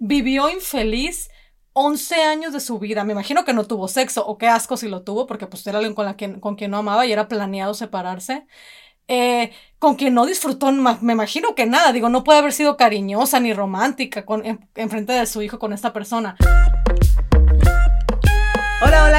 vivió 0.00 0.50
infeliz 0.50 1.30
11 1.74 2.24
años 2.24 2.52
de 2.52 2.58
su 2.58 2.80
vida. 2.80 3.04
Me 3.04 3.12
imagino 3.12 3.44
que 3.44 3.52
no 3.52 3.64
tuvo 3.64 3.86
sexo, 3.86 4.26
o 4.26 4.38
qué 4.38 4.48
asco 4.48 4.76
si 4.76 4.88
lo 4.88 5.02
tuvo, 5.02 5.26
porque 5.26 5.46
pues 5.46 5.64
era 5.68 5.78
alguien 5.78 5.94
con, 5.94 6.06
la 6.06 6.16
con 6.40 6.56
quien 6.56 6.72
no 6.72 6.78
amaba 6.78 7.06
y 7.06 7.12
era 7.12 7.28
planeado 7.28 7.74
separarse. 7.74 8.46
Eh, 9.06 9.52
con 9.78 9.94
quien 9.96 10.14
no 10.14 10.26
disfrutó, 10.26 10.70
me 10.72 11.12
imagino 11.12 11.54
que 11.54 11.66
nada, 11.66 11.92
digo, 11.92 12.08
no 12.08 12.24
puede 12.24 12.38
haber 12.38 12.52
sido 12.52 12.76
cariñosa 12.76 13.40
ni 13.40 13.52
romántica 13.52 14.24
con, 14.24 14.44
en 14.44 14.90
frente 14.90 15.12
de 15.12 15.26
su 15.26 15.42
hijo 15.42 15.58
con 15.58 15.72
esta 15.72 15.92
persona. 15.92 16.36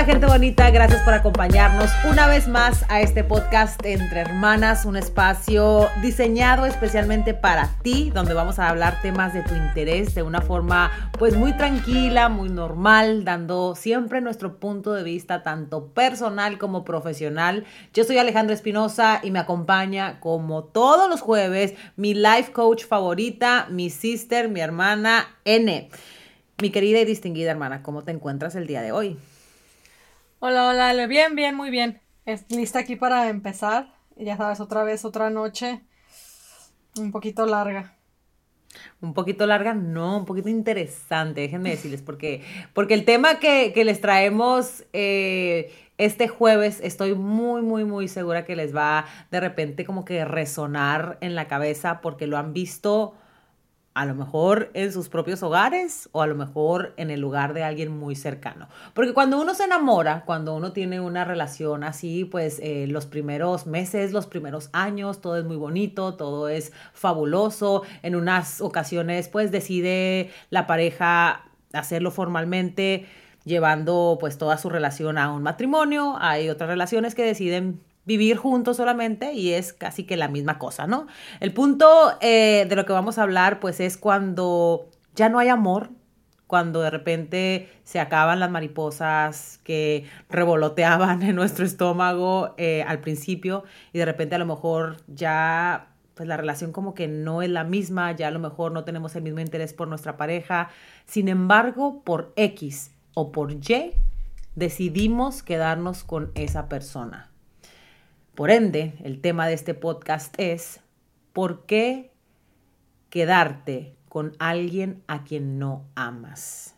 Gente 0.05 0.25
bonita, 0.25 0.71
gracias 0.71 1.03
por 1.03 1.13
acompañarnos 1.13 1.91
una 2.09 2.25
vez 2.25 2.47
más 2.47 2.83
a 2.89 3.01
este 3.01 3.23
podcast 3.23 3.79
Entre 3.85 4.21
Hermanas, 4.21 4.85
un 4.85 4.97
espacio 4.97 5.89
diseñado 6.01 6.65
especialmente 6.65 7.35
para 7.35 7.77
ti, 7.83 8.09
donde 8.09 8.33
vamos 8.33 8.57
a 8.57 8.67
hablar 8.67 8.99
temas 9.03 9.31
de 9.31 9.43
tu 9.43 9.53
interés 9.53 10.15
de 10.15 10.23
una 10.23 10.41
forma 10.41 11.11
pues 11.19 11.37
muy 11.37 11.55
tranquila, 11.55 12.29
muy 12.29 12.49
normal, 12.49 13.23
dando 13.23 13.75
siempre 13.75 14.21
nuestro 14.21 14.59
punto 14.59 14.91
de 14.93 15.03
vista 15.03 15.43
tanto 15.43 15.89
personal 15.89 16.57
como 16.57 16.83
profesional. 16.83 17.63
Yo 17.93 18.03
soy 18.03 18.17
Alejandra 18.17 18.55
Espinosa 18.55 19.19
y 19.21 19.29
me 19.29 19.37
acompaña 19.37 20.19
como 20.19 20.63
todos 20.63 21.11
los 21.11 21.21
jueves 21.21 21.75
mi 21.95 22.15
life 22.15 22.51
coach 22.51 22.85
favorita, 22.85 23.67
mi 23.69 23.91
sister, 23.91 24.49
mi 24.49 24.61
hermana 24.61 25.27
N. 25.45 25.89
Mi 26.59 26.71
querida 26.71 26.99
y 26.99 27.05
distinguida 27.05 27.51
hermana, 27.51 27.83
¿cómo 27.83 28.03
te 28.03 28.11
encuentras 28.11 28.55
el 28.55 28.65
día 28.65 28.81
de 28.81 28.91
hoy? 28.91 29.17
Hola, 30.43 30.69
hola, 30.69 31.05
bien, 31.05 31.35
bien, 31.35 31.53
muy 31.55 31.69
bien. 31.69 32.01
Lista 32.49 32.79
aquí 32.79 32.95
para 32.95 33.29
empezar. 33.29 33.93
Ya 34.15 34.37
sabes, 34.37 34.59
otra 34.59 34.83
vez, 34.83 35.05
otra 35.05 35.29
noche. 35.29 35.81
Un 36.97 37.11
poquito 37.11 37.45
larga. 37.45 37.95
Un 39.01 39.13
poquito 39.13 39.45
larga, 39.45 39.75
no, 39.75 40.17
un 40.17 40.25
poquito 40.25 40.49
interesante, 40.49 41.41
déjenme 41.41 41.69
decirles, 41.69 42.01
porque, 42.01 42.43
porque 42.73 42.95
el 42.95 43.05
tema 43.05 43.37
que, 43.37 43.71
les 43.85 44.01
traemos 44.01 44.83
eh, 44.93 45.71
este 45.99 46.27
jueves, 46.27 46.79
estoy 46.81 47.13
muy, 47.13 47.61
muy, 47.61 47.85
muy 47.85 48.07
segura 48.07 48.43
que 48.43 48.55
les 48.55 48.75
va 48.75 49.05
de 49.29 49.41
repente 49.41 49.85
como 49.85 50.05
que 50.05 50.25
resonar 50.25 51.19
en 51.21 51.35
la 51.35 51.47
cabeza 51.47 52.01
porque 52.01 52.25
lo 52.25 52.39
han 52.39 52.51
visto 52.51 53.13
a 53.93 54.05
lo 54.05 54.15
mejor 54.15 54.71
en 54.73 54.93
sus 54.93 55.09
propios 55.09 55.43
hogares 55.43 56.07
o 56.13 56.21
a 56.21 56.27
lo 56.27 56.35
mejor 56.35 56.93
en 56.95 57.11
el 57.11 57.19
lugar 57.19 57.53
de 57.53 57.63
alguien 57.63 57.97
muy 57.97 58.15
cercano. 58.15 58.69
Porque 58.93 59.13
cuando 59.13 59.39
uno 59.41 59.53
se 59.53 59.65
enamora, 59.65 60.23
cuando 60.25 60.55
uno 60.55 60.71
tiene 60.71 61.01
una 61.01 61.25
relación 61.25 61.83
así, 61.83 62.23
pues 62.23 62.59
eh, 62.63 62.85
los 62.87 63.05
primeros 63.05 63.67
meses, 63.67 64.13
los 64.13 64.27
primeros 64.27 64.69
años, 64.71 65.19
todo 65.19 65.37
es 65.37 65.43
muy 65.43 65.57
bonito, 65.57 66.15
todo 66.15 66.47
es 66.47 66.71
fabuloso. 66.93 67.83
En 68.01 68.15
unas 68.15 68.61
ocasiones, 68.61 69.27
pues 69.27 69.51
decide 69.51 70.31
la 70.49 70.67
pareja 70.67 71.43
hacerlo 71.73 72.11
formalmente 72.11 73.07
llevando 73.43 74.17
pues 74.19 74.37
toda 74.37 74.57
su 74.57 74.69
relación 74.69 75.17
a 75.17 75.31
un 75.33 75.43
matrimonio. 75.43 76.15
Hay 76.19 76.49
otras 76.49 76.69
relaciones 76.69 77.15
que 77.15 77.23
deciden 77.23 77.81
vivir 78.05 78.37
juntos 78.37 78.77
solamente 78.77 79.33
y 79.33 79.53
es 79.53 79.73
casi 79.73 80.03
que 80.03 80.17
la 80.17 80.27
misma 80.27 80.57
cosa, 80.57 80.87
¿no? 80.87 81.07
El 81.39 81.53
punto 81.53 81.87
eh, 82.21 82.65
de 82.67 82.75
lo 82.75 82.85
que 82.85 82.93
vamos 82.93 83.17
a 83.17 83.23
hablar 83.23 83.59
pues 83.59 83.79
es 83.79 83.97
cuando 83.97 84.89
ya 85.15 85.29
no 85.29 85.39
hay 85.39 85.49
amor, 85.49 85.91
cuando 86.47 86.81
de 86.81 86.89
repente 86.89 87.69
se 87.83 87.99
acaban 87.99 88.39
las 88.39 88.51
mariposas 88.51 89.59
que 89.63 90.05
revoloteaban 90.29 91.21
en 91.23 91.35
nuestro 91.35 91.65
estómago 91.65 92.55
eh, 92.57 92.83
al 92.87 92.99
principio 92.99 93.63
y 93.93 93.99
de 93.99 94.05
repente 94.05 94.35
a 94.35 94.39
lo 94.39 94.45
mejor 94.45 94.97
ya 95.07 95.87
pues 96.15 96.27
la 96.27 96.37
relación 96.37 96.71
como 96.71 96.93
que 96.93 97.07
no 97.07 97.41
es 97.41 97.49
la 97.49 97.63
misma, 97.63 98.11
ya 98.11 98.27
a 98.27 98.31
lo 98.31 98.39
mejor 98.39 98.73
no 98.73 98.83
tenemos 98.83 99.15
el 99.15 99.23
mismo 99.23 99.39
interés 99.39 99.73
por 99.73 99.87
nuestra 99.87 100.17
pareja, 100.17 100.69
sin 101.05 101.29
embargo 101.29 102.01
por 102.03 102.33
X 102.35 102.91
o 103.13 103.31
por 103.31 103.51
Y 103.53 103.93
decidimos 104.55 105.43
quedarnos 105.43 106.03
con 106.03 106.31
esa 106.35 106.67
persona. 106.67 107.30
Por 108.41 108.49
ende, 108.49 108.93
el 109.03 109.21
tema 109.21 109.45
de 109.45 109.53
este 109.53 109.75
podcast 109.75 110.33
es 110.39 110.79
¿por 111.31 111.67
qué 111.67 112.09
quedarte 113.11 113.93
con 114.09 114.35
alguien 114.39 115.03
a 115.05 115.23
quien 115.25 115.59
no 115.59 115.85
amas? 115.93 116.73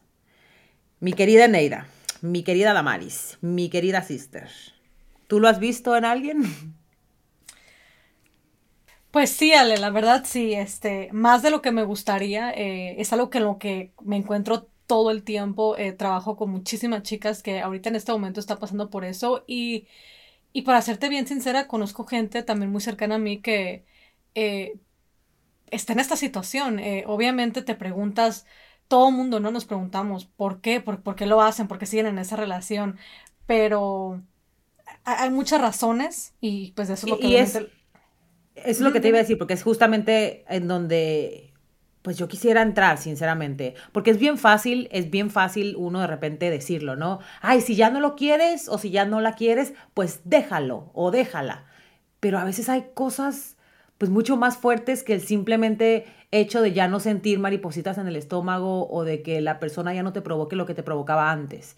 Mi 0.99 1.13
querida 1.13 1.47
Neira, 1.47 1.87
mi 2.19 2.43
querida 2.43 2.73
Damaris, 2.73 3.37
mi 3.39 3.69
querida 3.69 4.01
sister, 4.01 4.49
¿tú 5.27 5.39
lo 5.39 5.47
has 5.47 5.59
visto 5.59 5.95
en 5.95 6.03
alguien? 6.03 6.43
Pues 9.11 9.29
sí, 9.29 9.53
Ale, 9.53 9.77
la 9.77 9.89
verdad 9.89 10.25
sí, 10.25 10.53
este, 10.53 11.07
más 11.13 11.43
de 11.43 11.49
lo 11.49 11.61
que 11.61 11.71
me 11.71 11.85
gustaría, 11.85 12.51
eh, 12.51 12.99
es 12.99 13.13
algo 13.13 13.29
que 13.29 13.37
en 13.37 13.43
lo 13.45 13.57
que 13.57 13.93
me 14.01 14.17
encuentro 14.17 14.67
todo 14.85 15.11
el 15.11 15.23
tiempo, 15.23 15.77
eh, 15.77 15.93
trabajo 15.93 16.35
con 16.35 16.49
muchísimas 16.49 17.03
chicas 17.03 17.41
que 17.41 17.61
ahorita 17.61 17.87
en 17.87 17.95
este 17.95 18.11
momento 18.11 18.41
está 18.41 18.59
pasando 18.59 18.89
por 18.89 19.05
eso 19.05 19.45
y 19.47 19.87
y 20.53 20.61
para 20.61 20.81
serte 20.81 21.09
bien 21.09 21.27
sincera, 21.27 21.67
conozco 21.67 22.05
gente 22.05 22.43
también 22.43 22.71
muy 22.71 22.79
cercana 22.79 23.15
a 23.15 23.19
mí 23.19 23.41
que 23.41 23.85
eh, 24.35 24.79
está 25.71 25.93
en 25.93 25.99
esta 25.99 26.15
situación. 26.15 26.79
Eh, 26.79 27.03
obviamente 27.07 27.63
te 27.63 27.75
preguntas, 27.75 28.45
todo 28.87 29.09
el 29.09 29.15
mundo, 29.15 29.39
¿no? 29.39 29.49
Nos 29.49 29.65
preguntamos, 29.65 30.25
¿por 30.25 30.61
qué? 30.61 30.79
¿Por, 30.79 31.15
qué 31.15 31.25
lo 31.25 31.41
hacen? 31.41 31.67
¿Por 31.67 31.79
qué 31.79 31.87
siguen 31.87 32.05
en 32.05 32.19
esa 32.19 32.35
relación? 32.35 32.97
Pero 33.47 34.21
hay 35.03 35.31
muchas 35.31 35.59
razones 35.59 36.35
y 36.39 36.71
pues 36.73 36.89
eso 36.89 37.07
es 37.07 37.11
lo 37.11 37.19
que... 37.19 37.39
es, 37.39 37.59
es 38.55 38.79
lo 38.79 38.93
que 38.93 38.99
te 38.99 39.07
iba 39.07 39.17
a 39.17 39.21
decir, 39.21 39.39
porque 39.39 39.55
es 39.55 39.63
justamente 39.63 40.45
en 40.47 40.67
donde 40.67 41.52
pues 42.03 42.17
yo 42.17 42.27
quisiera 42.27 42.61
entrar, 42.61 42.99
sinceramente, 42.99 43.73
porque 43.91 44.11
es 44.11 44.19
bien 44.19 44.37
fácil, 44.37 44.89
es 44.91 45.09
bien 45.09 45.31
fácil 45.31 45.75
uno 45.77 46.01
de 46.01 46.07
repente 46.07 46.51
decirlo, 46.51 46.95
¿no? 46.95 47.19
Ay, 47.41 47.61
si 47.61 47.75
ya 47.75 47.89
no 47.89 47.99
lo 47.99 48.15
quieres 48.15 48.69
o 48.69 48.77
si 48.77 48.91
ya 48.91 49.05
no 49.05 49.21
la 49.21 49.33
quieres, 49.33 49.73
pues 49.93 50.19
déjalo 50.25 50.91
o 50.93 51.09
déjala. 51.09 51.65
Pero 52.19 52.37
a 52.37 52.43
veces 52.43 52.69
hay 52.69 52.87
cosas 52.93 53.57
pues 53.97 54.11
mucho 54.11 54.35
más 54.35 54.57
fuertes 54.57 55.01
que 55.01 55.13
el 55.13 55.21
simplemente 55.21 56.05
hecho 56.31 56.61
de 56.61 56.73
ya 56.73 56.89
no 56.89 56.99
sentir 56.99 57.39
maripositas 57.39 57.97
en 57.97 58.07
el 58.07 58.17
estómago 58.17 58.89
o 58.89 59.05
de 59.05 59.21
que 59.21 59.39
la 59.39 59.59
persona 59.59 59.93
ya 59.93 60.03
no 60.03 60.11
te 60.11 60.21
provoque 60.21 60.57
lo 60.57 60.65
que 60.65 60.73
te 60.73 60.83
provocaba 60.83 61.31
antes. 61.31 61.77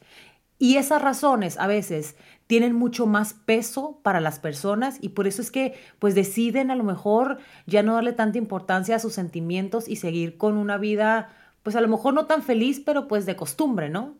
Y 0.57 0.77
esas 0.77 1.01
razones 1.01 1.59
a 1.59 1.67
veces 1.67 2.15
tienen 2.47 2.73
mucho 2.73 3.07
más 3.07 3.33
peso 3.33 3.99
para 4.03 4.19
las 4.19 4.39
personas 4.39 4.97
y 5.01 5.09
por 5.09 5.27
eso 5.27 5.41
es 5.41 5.51
que 5.51 5.73
pues 5.99 6.13
deciden 6.13 6.69
a 6.69 6.75
lo 6.75 6.83
mejor 6.83 7.39
ya 7.65 7.81
no 7.83 7.95
darle 7.95 8.13
tanta 8.13 8.37
importancia 8.37 8.95
a 8.95 8.99
sus 8.99 9.13
sentimientos 9.13 9.87
y 9.87 9.95
seguir 9.95 10.37
con 10.37 10.57
una 10.57 10.77
vida 10.77 11.29
pues 11.65 11.75
a 11.75 11.81
lo 11.81 11.87
mejor 11.87 12.13
no 12.13 12.27
tan 12.27 12.43
feliz, 12.43 12.79
pero 12.79 13.07
pues 13.07 13.25
de 13.25 13.35
costumbre, 13.35 13.89
¿no? 13.89 14.15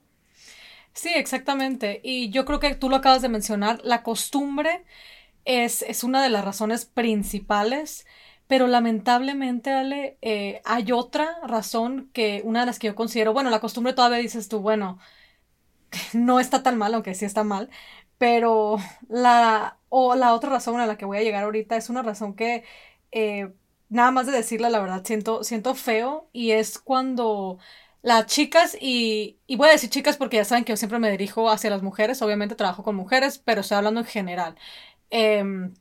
Sí, 0.93 1.09
exactamente. 1.13 2.01
Y 2.03 2.31
yo 2.31 2.43
creo 2.43 2.59
que 2.59 2.73
tú 2.73 2.89
lo 2.89 2.95
acabas 2.95 3.21
de 3.21 3.29
mencionar, 3.29 3.81
la 3.83 4.01
costumbre 4.01 4.83
es, 5.45 5.83
es 5.83 6.03
una 6.03 6.23
de 6.23 6.29
las 6.29 6.43
razones 6.43 6.85
principales, 6.85 8.07
pero 8.47 8.65
lamentablemente, 8.65 9.71
Ale, 9.71 10.17
eh, 10.23 10.61
hay 10.65 10.91
otra 10.91 11.37
razón 11.45 12.09
que 12.13 12.41
una 12.45 12.61
de 12.61 12.65
las 12.65 12.79
que 12.79 12.87
yo 12.87 12.95
considero, 12.95 13.31
bueno, 13.31 13.51
la 13.51 13.59
costumbre 13.59 13.93
todavía 13.93 14.17
dices 14.17 14.49
tú, 14.49 14.61
bueno, 14.61 14.97
no 16.13 16.39
está 16.39 16.63
tan 16.63 16.77
mal, 16.79 16.95
aunque 16.95 17.13
sí 17.13 17.25
está 17.25 17.43
mal, 17.43 17.69
pero 18.17 18.77
la, 19.09 19.79
o 19.89 20.15
la 20.15 20.33
otra 20.33 20.49
razón 20.51 20.79
a 20.79 20.85
la 20.87 20.97
que 20.97 21.05
voy 21.05 21.17
a 21.17 21.23
llegar 21.23 21.43
ahorita 21.43 21.75
es 21.77 21.89
una 21.89 22.01
razón 22.03 22.35
que 22.35 22.63
eh, 23.11 23.53
nada 23.89 24.11
más 24.11 24.25
de 24.27 24.33
decirla, 24.33 24.69
la 24.69 24.79
verdad, 24.79 25.03
siento, 25.05 25.43
siento 25.43 25.75
feo 25.75 26.29
y 26.33 26.51
es 26.51 26.79
cuando 26.79 27.59
las 28.01 28.27
chicas, 28.27 28.77
y, 28.79 29.39
y 29.47 29.55
voy 29.55 29.69
a 29.69 29.71
decir 29.71 29.89
chicas 29.89 30.17
porque 30.17 30.37
ya 30.37 30.45
saben 30.45 30.63
que 30.63 30.73
yo 30.73 30.77
siempre 30.77 30.99
me 30.99 31.09
dirijo 31.11 31.49
hacia 31.49 31.69
las 31.71 31.81
mujeres, 31.81 32.21
obviamente 32.21 32.55
trabajo 32.55 32.83
con 32.83 32.95
mujeres, 32.95 33.39
pero 33.39 33.61
estoy 33.61 33.77
hablando 33.77 34.01
en 34.01 34.05
general, 34.05 34.55
em, 35.09 35.73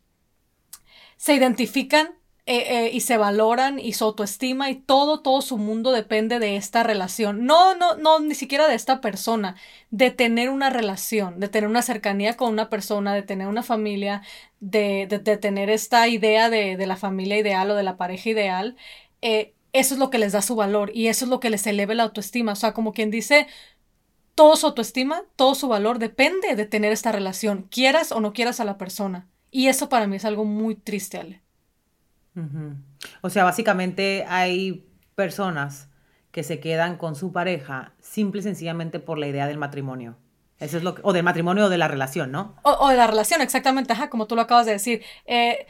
se 1.17 1.35
identifican 1.35 2.15
eh, 2.47 2.87
eh, 2.87 2.91
y 2.93 3.01
se 3.01 3.17
valoran 3.17 3.79
y 3.79 3.95
su 3.95 4.05
autoestima 4.05 4.69
y 4.69 4.75
todo, 4.75 5.23
todo 5.23 5.41
su 5.41 5.57
mundo 5.57 5.93
depende 5.93 6.39
de 6.39 6.57
esta 6.57 6.83
relación. 6.83 7.47
No, 7.47 7.75
no, 7.75 7.97
no, 7.97 8.21
ni 8.21 8.35
siquiera 8.35 8.69
de 8.69 8.75
esta 8.75 9.01
persona, 9.01 9.57
de 9.91 10.11
tener 10.11 10.51
una 10.51 10.69
relación, 10.69 11.41
de 11.41 11.49
tener 11.49 11.71
una 11.71 11.81
cercanía 11.81 12.37
con 12.37 12.53
una 12.53 12.69
persona, 12.69 13.15
de 13.15 13.23
tener 13.23 13.47
una 13.49 13.63
familia, 13.63 14.21
de, 14.61 15.07
de, 15.07 15.37
tener 15.39 15.71
esta 15.71 16.07
idea 16.07 16.51
de, 16.51 16.77
de, 16.77 16.87
la 16.87 16.97
familia 16.97 17.39
ideal 17.39 17.71
o 17.71 17.77
de 17.77 17.83
la 17.83 17.97
pareja 17.97 18.29
ideal. 18.29 18.77
Eh, 19.23 19.55
eso 19.73 19.95
es 19.95 20.01
lo 20.01 20.11
que 20.11 20.19
les 20.19 20.33
da 20.33 20.43
su 20.43 20.55
valor 20.55 20.91
y 20.95 21.09
eso 21.09 21.25
es 21.25 21.31
lo 21.31 21.41
que 21.41 21.51
les 21.51 21.67
eleve 21.67 21.95
la 21.95 22.05
autoestima. 22.05 22.53
O 22.53 22.57
sea, 22.57 22.75
como 22.75 22.93
quien 22.93 23.11
dice, 23.11 23.47
todo 24.35 24.57
su 24.57 24.67
autoestima, 24.67 25.23
todo 25.37 25.55
su 25.55 25.69
valor 25.69 25.99
depende 25.99 26.57
de 26.57 26.67
tener 26.67 26.93
esta 26.93 27.13
relación, 27.13 27.69
quieras 27.71 28.13
o 28.13 28.21
no 28.21 28.33
quieras 28.35 28.61
a 28.61 28.65
la 28.65 28.79
persona. 28.79 29.29
Y 29.51 29.69
eso 29.69 29.89
para 29.89 30.07
mí 30.07 30.17
es 30.17 30.25
algo 30.27 30.45
muy 30.45 30.75
triste, 30.75 31.19
Ale. 31.19 31.44
O 33.21 33.31
sea, 33.31 33.45
básicamente 33.45 34.25
hay 34.29 34.87
personas 35.15 35.89
que 36.31 36.43
se 36.43 36.59
quedan 36.59 36.97
con 36.97 37.15
su 37.15 37.33
pareja 37.33 37.93
simple 38.01 38.41
y 38.41 38.43
sencillamente 38.45 38.99
por 38.99 39.19
la 39.19 39.29
idea 39.29 39.47
del 39.47 39.59
matrimonio. 39.59 40.17
Eso 40.61 40.77
es 40.77 40.85
lo 40.85 40.95
que, 40.95 41.03
o 41.05 41.13
del 41.13 41.25
matrimonio 41.25 41.67
o 41.67 41.69
de 41.69 41.79
la 41.79 41.89
relación, 41.89 42.31
¿no? 42.31 42.55
O, 42.63 42.89
de 42.89 42.97
la 42.97 43.09
relación, 43.09 43.41
exactamente, 43.41 43.93
ajá, 43.93 44.09
como 44.09 44.27
tú 44.27 44.37
lo 44.37 44.43
acabas 44.43 44.67
de 44.67 44.73
decir. 44.73 45.03
Eh, 45.27 45.67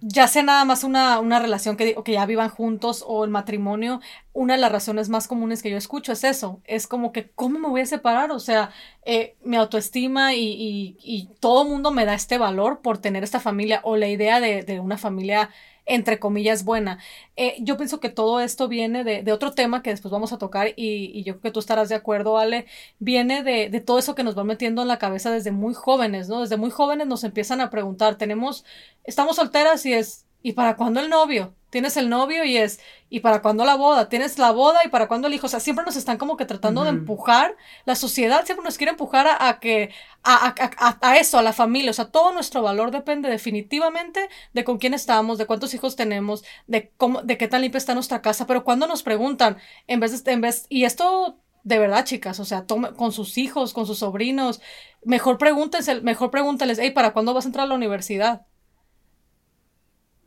ya 0.00 0.28
sea 0.28 0.44
nada 0.44 0.64
más 0.64 0.84
una, 0.84 1.18
una 1.18 1.40
relación 1.40 1.76
que, 1.76 1.96
que 2.04 2.12
ya 2.12 2.24
vivan 2.24 2.48
juntos 2.48 3.04
o 3.06 3.24
el 3.24 3.30
matrimonio, 3.30 4.00
una 4.32 4.54
de 4.54 4.60
las 4.60 4.70
razones 4.70 5.08
más 5.08 5.26
comunes 5.26 5.60
que 5.60 5.70
yo 5.70 5.76
escucho 5.76 6.12
es 6.12 6.22
eso, 6.22 6.60
es 6.64 6.86
como 6.86 7.12
que, 7.12 7.30
¿cómo 7.30 7.58
me 7.58 7.68
voy 7.68 7.80
a 7.80 7.86
separar? 7.86 8.30
O 8.30 8.38
sea, 8.38 8.70
eh, 9.04 9.36
mi 9.44 9.56
autoestima 9.56 10.34
y, 10.34 10.44
y, 10.44 10.96
y 11.02 11.28
todo 11.40 11.64
el 11.64 11.68
mundo 11.68 11.90
me 11.90 12.04
da 12.04 12.14
este 12.14 12.38
valor 12.38 12.80
por 12.80 12.98
tener 12.98 13.24
esta 13.24 13.40
familia 13.40 13.80
o 13.82 13.96
la 13.96 14.06
idea 14.06 14.40
de, 14.40 14.62
de 14.62 14.78
una 14.78 14.98
familia 14.98 15.50
entre 15.94 16.18
comillas, 16.18 16.64
buena. 16.64 16.98
Eh, 17.36 17.56
yo 17.60 17.76
pienso 17.76 18.00
que 18.00 18.08
todo 18.08 18.40
esto 18.40 18.68
viene 18.68 19.04
de, 19.04 19.22
de, 19.22 19.32
otro 19.32 19.52
tema 19.52 19.82
que 19.82 19.90
después 19.90 20.10
vamos 20.10 20.32
a 20.32 20.38
tocar 20.38 20.68
y, 20.68 21.10
y, 21.14 21.22
yo 21.24 21.34
creo 21.34 21.42
que 21.42 21.50
tú 21.52 21.60
estarás 21.60 21.88
de 21.88 21.94
acuerdo, 21.94 22.38
Ale, 22.38 22.66
viene 22.98 23.42
de, 23.42 23.68
de, 23.68 23.80
todo 23.80 23.98
eso 23.98 24.14
que 24.14 24.24
nos 24.24 24.36
va 24.36 24.44
metiendo 24.44 24.82
en 24.82 24.88
la 24.88 24.98
cabeza 24.98 25.30
desde 25.30 25.50
muy 25.50 25.74
jóvenes, 25.74 26.28
¿no? 26.28 26.40
Desde 26.40 26.56
muy 26.56 26.70
jóvenes 26.70 27.06
nos 27.06 27.24
empiezan 27.24 27.60
a 27.60 27.70
preguntar, 27.70 28.16
tenemos, 28.16 28.64
estamos 29.04 29.36
solteras 29.36 29.84
y 29.86 29.92
es, 29.92 30.26
¿y 30.42 30.52
para 30.52 30.76
cuándo 30.76 31.00
el 31.00 31.10
novio? 31.10 31.54
Tienes 31.72 31.96
el 31.96 32.10
novio 32.10 32.44
y 32.44 32.58
es, 32.58 32.80
¿y 33.08 33.20
para 33.20 33.40
cuándo 33.40 33.64
la 33.64 33.76
boda? 33.76 34.10
Tienes 34.10 34.38
la 34.38 34.50
boda 34.50 34.80
y 34.84 34.88
para 34.88 35.08
cuándo 35.08 35.26
el 35.26 35.32
hijo. 35.32 35.46
O 35.46 35.48
sea, 35.48 35.58
siempre 35.58 35.86
nos 35.86 35.96
están 35.96 36.18
como 36.18 36.36
que 36.36 36.44
tratando 36.44 36.84
de 36.84 36.90
empujar, 36.90 37.56
la 37.86 37.94
sociedad 37.94 38.44
siempre 38.44 38.62
nos 38.62 38.76
quiere 38.76 38.90
empujar 38.90 39.26
a, 39.26 39.58
que, 39.58 39.90
a, 40.22 40.54
a, 40.78 40.98
a, 41.00 41.16
eso, 41.16 41.38
a 41.38 41.42
la 41.42 41.54
familia. 41.54 41.90
O 41.90 41.94
sea, 41.94 42.10
todo 42.10 42.30
nuestro 42.32 42.60
valor 42.60 42.90
depende 42.90 43.30
definitivamente 43.30 44.28
de 44.52 44.64
con 44.64 44.76
quién 44.76 44.92
estamos, 44.92 45.38
de 45.38 45.46
cuántos 45.46 45.72
hijos 45.72 45.96
tenemos, 45.96 46.44
de 46.66 46.90
cómo, 46.98 47.22
de 47.22 47.38
qué 47.38 47.48
tan 47.48 47.62
limpia 47.62 47.78
está 47.78 47.94
nuestra 47.94 48.20
casa. 48.20 48.46
Pero 48.46 48.64
cuando 48.64 48.86
nos 48.86 49.02
preguntan, 49.02 49.56
en 49.86 49.98
vez 49.98 50.22
de, 50.22 50.30
en 50.30 50.42
vez, 50.42 50.66
y 50.68 50.84
esto 50.84 51.38
de 51.64 51.78
verdad, 51.78 52.04
chicas, 52.04 52.38
o 52.38 52.44
sea, 52.44 52.66
tome, 52.66 52.92
con 52.92 53.12
sus 53.12 53.38
hijos, 53.38 53.72
con 53.72 53.86
sus 53.86 54.00
sobrinos, 54.00 54.60
mejor 55.04 55.38
pregúntense, 55.38 56.02
mejor 56.02 56.30
pregúntenles, 56.30 56.78
hey, 56.78 56.90
¿para 56.90 57.14
cuándo 57.14 57.32
vas 57.32 57.46
a 57.46 57.48
entrar 57.48 57.64
a 57.64 57.68
la 57.68 57.76
universidad? 57.76 58.46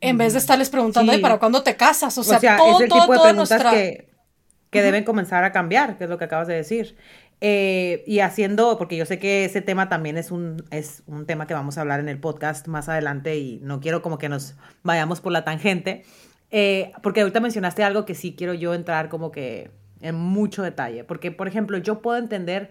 En 0.00 0.18
vez 0.18 0.32
de 0.32 0.38
estarles 0.38 0.70
preguntando, 0.70 1.12
¿para 1.20 1.38
cuándo 1.38 1.62
te 1.62 1.76
casas? 1.76 2.16
O 2.18 2.24
sea, 2.24 2.38
todo, 2.56 2.80
es 2.80 2.88
tipo 2.88 3.12
de 3.12 3.20
preguntas 3.20 3.64
que, 3.72 4.08
que 4.70 4.82
deben 4.82 5.04
comenzar 5.04 5.44
a 5.44 5.52
cambiar, 5.52 5.98
que 5.98 6.04
es 6.04 6.10
lo 6.10 6.18
que 6.18 6.24
acabas 6.24 6.48
de 6.48 6.54
decir. 6.54 6.96
Eh, 7.42 8.02
y 8.06 8.20
haciendo, 8.20 8.78
porque 8.78 8.96
yo 8.96 9.04
sé 9.04 9.18
que 9.18 9.44
ese 9.44 9.60
tema 9.60 9.90
también 9.90 10.16
es 10.16 10.30
un, 10.30 10.64
es 10.70 11.02
un 11.06 11.26
tema 11.26 11.46
que 11.46 11.52
vamos 11.52 11.76
a 11.76 11.82
hablar 11.82 12.00
en 12.00 12.08
el 12.08 12.18
podcast 12.18 12.66
más 12.66 12.88
adelante 12.88 13.36
y 13.36 13.60
no 13.62 13.80
quiero 13.80 14.00
como 14.00 14.16
que 14.16 14.30
nos 14.30 14.54
vayamos 14.82 15.20
por 15.20 15.32
la 15.32 15.44
tangente, 15.44 16.04
eh, 16.50 16.92
porque 17.02 17.20
ahorita 17.20 17.40
mencionaste 17.40 17.84
algo 17.84 18.06
que 18.06 18.14
sí 18.14 18.34
quiero 18.36 18.54
yo 18.54 18.72
entrar 18.72 19.10
como 19.10 19.32
que 19.32 19.70
en 20.00 20.14
mucho 20.14 20.62
detalle, 20.62 21.04
porque 21.04 21.30
por 21.30 21.46
ejemplo 21.46 21.76
yo 21.76 22.00
puedo 22.00 22.16
entender 22.16 22.70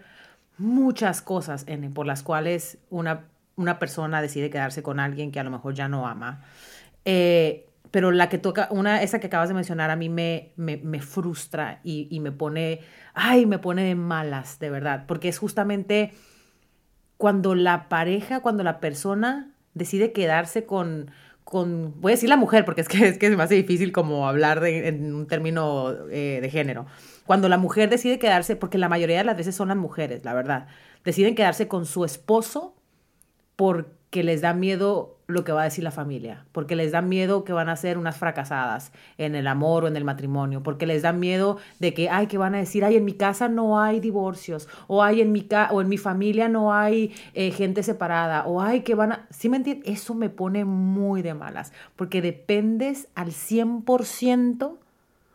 muchas 0.57 1.21
cosas 1.21 1.63
en, 1.67 1.93
por 1.93 2.07
las 2.07 2.23
cuales 2.23 2.79
una, 2.89 3.25
una 3.55 3.77
persona 3.77 4.19
decide 4.19 4.49
quedarse 4.49 4.81
con 4.81 4.99
alguien 4.99 5.31
que 5.31 5.39
a 5.39 5.43
lo 5.43 5.51
mejor 5.51 5.75
ya 5.75 5.87
no 5.87 6.07
ama. 6.07 6.43
Eh, 7.05 7.69
pero 7.91 8.11
la 8.11 8.27
que 8.27 8.37
toca, 8.37 8.67
una, 8.71 9.01
esa 9.03 9.19
que 9.19 9.27
acabas 9.27 9.47
de 9.47 9.55
mencionar, 9.55 9.89
a 9.89 9.95
mí 9.95 10.09
me, 10.09 10.51
me, 10.57 10.75
me 10.77 10.99
frustra 10.99 11.79
y, 11.83 12.09
y, 12.11 12.19
me 12.19 12.33
pone, 12.33 12.81
ay, 13.13 13.45
me 13.45 13.57
pone 13.57 13.83
de 13.83 13.95
malas, 13.95 14.59
de 14.59 14.69
verdad, 14.69 15.05
porque 15.07 15.29
es 15.29 15.37
justamente 15.37 16.11
cuando 17.17 17.55
la 17.55 17.87
pareja, 17.87 18.41
cuando 18.41 18.63
la 18.63 18.79
persona 18.79 19.55
decide 19.73 20.11
quedarse 20.11 20.65
con, 20.65 21.11
con 21.43 22.01
voy 22.01 22.11
a 22.11 22.15
decir 22.15 22.27
la 22.27 22.37
mujer, 22.37 22.65
porque 22.65 22.81
es 22.81 22.89
que, 22.89 22.97
es 23.07 23.17
que 23.17 23.29
me 23.29 23.43
hace 23.43 23.55
difícil 23.55 23.91
como 23.91 24.27
hablar 24.27 24.59
de, 24.59 24.87
en 24.87 25.13
un 25.13 25.27
término 25.27 25.93
eh, 26.11 26.39
de 26.41 26.49
género, 26.49 26.87
cuando 27.25 27.47
la 27.47 27.57
mujer 27.57 27.89
decide 27.89 28.19
quedarse, 28.19 28.55
porque 28.55 28.77
la 28.77 28.89
mayoría 28.89 29.19
de 29.19 29.23
las 29.23 29.37
veces 29.37 29.55
son 29.55 29.69
las 29.69 29.77
mujeres, 29.77 30.25
la 30.25 30.33
verdad, 30.33 30.67
deciden 31.03 31.35
quedarse 31.35 31.67
con 31.67 31.85
su 31.85 32.03
esposo 32.03 32.75
porque 33.55 34.23
les 34.23 34.41
da 34.41 34.53
miedo 34.53 35.14
lo 35.27 35.43
que 35.43 35.51
va 35.51 35.61
a 35.61 35.63
decir 35.65 35.83
la 35.83 35.91
familia, 35.91 36.45
porque 36.51 36.75
les 36.75 36.91
da 36.91 37.01
miedo 37.01 37.43
que 37.43 37.53
van 37.53 37.69
a 37.69 37.75
ser 37.75 37.97
unas 37.97 38.17
fracasadas 38.17 38.91
en 39.17 39.33
el 39.33 39.47
amor 39.47 39.83
o 39.83 39.87
en 39.87 39.95
el 39.95 40.03
matrimonio, 40.03 40.61
porque 40.61 40.85
les 40.85 41.01
da 41.01 41.13
miedo 41.13 41.57
de 41.79 41.93
que, 41.93 42.09
ay, 42.09 42.27
que 42.27 42.37
van 42.37 42.53
a 42.53 42.59
decir, 42.59 42.85
ay, 42.85 42.97
en 42.97 43.05
mi 43.05 43.13
casa 43.13 43.49
no 43.49 43.79
hay 43.79 43.99
divorcios, 43.99 44.67
o 44.87 45.01
ay, 45.03 45.21
en 45.21 45.31
mi, 45.31 45.47
o 45.71 45.81
en 45.81 45.89
mi 45.89 45.97
familia 45.97 46.47
no 46.47 46.73
hay 46.73 47.13
eh, 47.33 47.51
gente 47.51 47.81
separada, 47.81 48.45
o 48.45 48.61
ay, 48.61 48.81
que 48.81 48.93
van 48.93 49.13
a, 49.13 49.27
¿sí 49.31 49.49
me 49.49 49.57
entiendes? 49.57 49.89
Eso 49.89 50.13
me 50.13 50.29
pone 50.29 50.63
muy 50.63 51.23
de 51.23 51.33
malas, 51.33 51.73
porque 51.95 52.21
dependes 52.21 53.07
al 53.15 53.29
100%, 53.29 54.77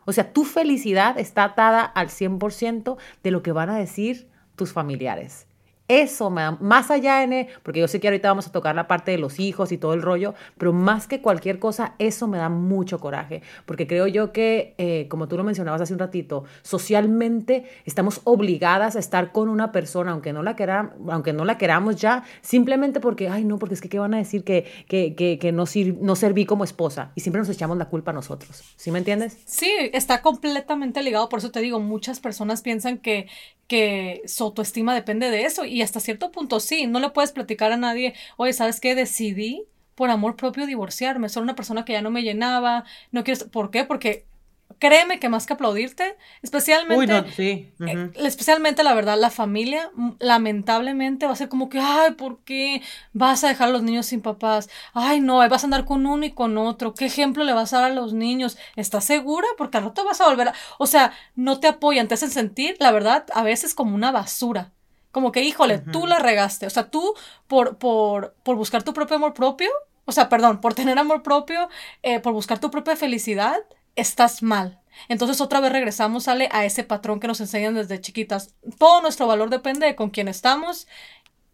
o 0.05 0.13
sea, 0.13 0.31
tu 0.31 0.45
felicidad 0.45 1.19
está 1.19 1.43
atada 1.43 1.83
al 1.83 2.07
100% 2.07 2.97
de 3.23 3.31
lo 3.31 3.43
que 3.43 3.51
van 3.51 3.69
a 3.69 3.77
decir 3.77 4.29
tus 4.55 4.71
familiares. 4.71 5.47
Eso 5.91 6.29
me 6.29 6.51
más 6.61 6.89
allá 6.89 7.21
en, 7.21 7.49
porque 7.63 7.81
yo 7.81 7.87
sé 7.89 7.99
que 7.99 8.07
ahorita 8.07 8.29
vamos 8.29 8.47
a 8.47 8.51
tocar 8.53 8.73
la 8.75 8.87
parte 8.87 9.11
de 9.11 9.17
los 9.17 9.41
hijos 9.41 9.73
y 9.73 9.77
todo 9.77 9.93
el 9.93 10.01
rollo, 10.01 10.35
pero 10.57 10.71
más 10.71 11.05
que 11.05 11.21
cualquier 11.21 11.59
cosa, 11.59 11.95
eso 11.99 12.29
me 12.29 12.37
da 12.37 12.47
mucho 12.47 12.97
coraje, 13.01 13.41
porque 13.65 13.87
creo 13.87 14.07
yo 14.07 14.31
que, 14.31 14.73
eh, 14.77 15.07
como 15.09 15.27
tú 15.27 15.35
lo 15.35 15.43
mencionabas 15.43 15.81
hace 15.81 15.91
un 15.91 15.99
ratito, 15.99 16.45
socialmente 16.61 17.65
estamos 17.83 18.21
obligadas 18.23 18.95
a 18.95 18.99
estar 18.99 19.33
con 19.33 19.49
una 19.49 19.73
persona, 19.73 20.11
aunque 20.11 20.31
no 20.31 20.43
la, 20.43 20.55
queramos, 20.55 20.93
aunque 21.09 21.33
no 21.33 21.43
la 21.43 21.57
queramos 21.57 21.97
ya, 21.97 22.23
simplemente 22.39 23.01
porque, 23.01 23.27
ay, 23.27 23.43
no, 23.43 23.59
porque 23.59 23.75
es 23.75 23.81
que, 23.81 23.89
¿qué 23.89 23.99
van 23.99 24.13
a 24.13 24.17
decir 24.17 24.45
que, 24.45 24.65
que, 24.87 25.13
que, 25.13 25.51
no, 25.51 25.65
no 25.99 26.15
serví 26.15 26.45
como 26.45 26.63
esposa? 26.63 27.11
Y 27.15 27.21
siempre 27.21 27.41
nos 27.41 27.49
echamos 27.49 27.77
la 27.77 27.89
culpa 27.89 28.13
nosotros. 28.13 28.63
¿Sí 28.77 28.91
me 28.91 28.99
entiendes? 28.99 29.37
Sí, 29.45 29.69
está 29.91 30.21
completamente 30.21 31.03
ligado, 31.03 31.27
por 31.27 31.39
eso 31.39 31.51
te 31.51 31.59
digo, 31.59 31.81
muchas 31.81 32.21
personas 32.21 32.61
piensan 32.61 32.97
que, 32.97 33.27
que 33.67 34.21
su 34.25 34.43
autoestima 34.43 34.93
depende 34.93 35.29
de 35.29 35.43
eso 35.43 35.65
y 35.65 35.80
hasta 35.81 35.99
cierto 35.99 36.31
punto 36.31 36.59
sí, 36.59 36.87
no 36.87 36.99
le 36.99 37.09
puedes 37.09 37.31
platicar 37.31 37.71
a 37.71 37.77
nadie, 37.77 38.13
oye, 38.37 38.53
¿sabes 38.53 38.79
qué? 38.79 38.95
Decidí 38.95 39.65
por 39.95 40.09
amor 40.09 40.35
propio 40.35 40.65
divorciarme, 40.65 41.29
soy 41.29 41.43
una 41.43 41.55
persona 41.55 41.85
que 41.85 41.93
ya 41.93 42.01
no 42.01 42.11
me 42.11 42.23
llenaba, 42.23 42.85
no 43.11 43.23
quiero, 43.23 43.47
¿por 43.49 43.71
qué? 43.71 43.83
Porque 43.83 44.25
créeme 44.79 45.19
que 45.19 45.29
más 45.29 45.45
que 45.45 45.53
aplaudirte, 45.53 46.17
especialmente, 46.41 47.31
sí. 47.35 47.71
Eh, 47.79 48.11
especialmente 48.15 48.83
la 48.83 48.93
verdad, 48.93 49.17
la 49.19 49.29
familia, 49.29 49.91
lamentablemente 50.19 51.25
va 51.25 51.33
a 51.33 51.35
ser 51.35 51.49
como 51.49 51.69
que, 51.69 51.79
ay, 51.79 52.13
¿por 52.13 52.39
qué 52.39 52.81
vas 53.13 53.43
a 53.43 53.49
dejar 53.49 53.69
a 53.69 53.71
los 53.71 53.83
niños 53.83 54.07
sin 54.07 54.21
papás? 54.21 54.69
Ay, 54.93 55.19
no, 55.19 55.37
vas 55.37 55.63
a 55.63 55.67
andar 55.67 55.85
con 55.85 56.05
uno 56.05 56.25
y 56.25 56.31
con 56.31 56.57
otro. 56.57 56.93
¿Qué 56.93 57.05
ejemplo 57.05 57.43
le 57.43 57.53
vas 57.53 57.73
a 57.73 57.81
dar 57.81 57.91
a 57.91 57.95
los 57.95 58.13
niños? 58.13 58.57
¿Estás 58.75 59.05
segura? 59.05 59.47
Porque 59.57 59.77
al 59.77 59.83
rato 59.83 60.03
vas 60.03 60.21
a 60.21 60.27
volver 60.27 60.49
a, 60.49 60.53
o 60.79 60.87
sea, 60.87 61.13
no 61.35 61.59
te 61.59 61.67
apoyan, 61.67 62.07
te 62.07 62.15
hacen 62.15 62.31
sentir, 62.31 62.75
la 62.79 62.91
verdad, 62.91 63.25
a 63.33 63.43
veces 63.43 63.75
como 63.75 63.95
una 63.95 64.11
basura. 64.11 64.71
Como 65.11 65.31
que, 65.31 65.43
híjole, 65.43 65.79
tú 65.79 66.07
la 66.07 66.19
regaste. 66.19 66.65
O 66.65 66.69
sea, 66.69 66.89
tú 66.89 67.13
por, 67.47 67.77
por, 67.77 68.35
por 68.43 68.55
buscar 68.55 68.83
tu 68.83 68.93
propio 68.93 69.17
amor 69.17 69.33
propio, 69.33 69.69
o 70.05 70.11
sea, 70.11 70.29
perdón, 70.29 70.61
por 70.61 70.73
tener 70.73 70.97
amor 70.97 71.23
propio, 71.23 71.69
eh, 72.03 72.19
por 72.19 72.33
buscar 72.33 72.59
tu 72.59 72.71
propia 72.71 72.95
felicidad, 72.95 73.57
estás 73.95 74.41
mal. 74.41 74.79
Entonces 75.07 75.41
otra 75.41 75.59
vez 75.59 75.71
regresamos 75.71 76.23
sale 76.23 76.49
a 76.51 76.65
ese 76.65 76.83
patrón 76.83 77.19
que 77.19 77.27
nos 77.27 77.41
enseñan 77.41 77.75
desde 77.75 78.01
chiquitas. 78.01 78.55
Todo 78.77 79.01
nuestro 79.01 79.27
valor 79.27 79.49
depende 79.49 79.85
de 79.85 79.95
con 79.95 80.09
quién 80.09 80.27
estamos, 80.27 80.87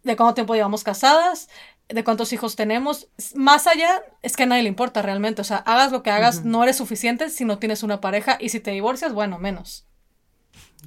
de 0.04 0.16
cuánto 0.16 0.34
tiempo 0.34 0.56
llevamos 0.56 0.84
casadas, 0.84 1.50
de 1.90 2.04
cuántos 2.04 2.34
hijos 2.34 2.56
tenemos. 2.56 3.08
Más 3.36 3.68
allá 3.68 4.02
es 4.22 4.36
que 4.36 4.44
a 4.44 4.46
nadie 4.46 4.64
le 4.64 4.70
importa 4.70 5.02
realmente. 5.02 5.42
O 5.42 5.46
sea, 5.46 5.58
hagas 5.58 5.92
lo 5.92 6.04
que 6.04 6.12
hagas, 6.12 6.44
no 6.46 6.64
eres 6.64 6.78
suficiente 6.78 7.30
si 7.30 7.46
no 7.46 7.60
tienes 7.60 7.84
una 7.84 8.02
pareja 8.02 8.38
y 8.40 8.50
si 8.50 8.60
te 8.60 8.72
divorcias, 8.72 9.14
bueno, 9.14 9.40
menos. 9.40 9.87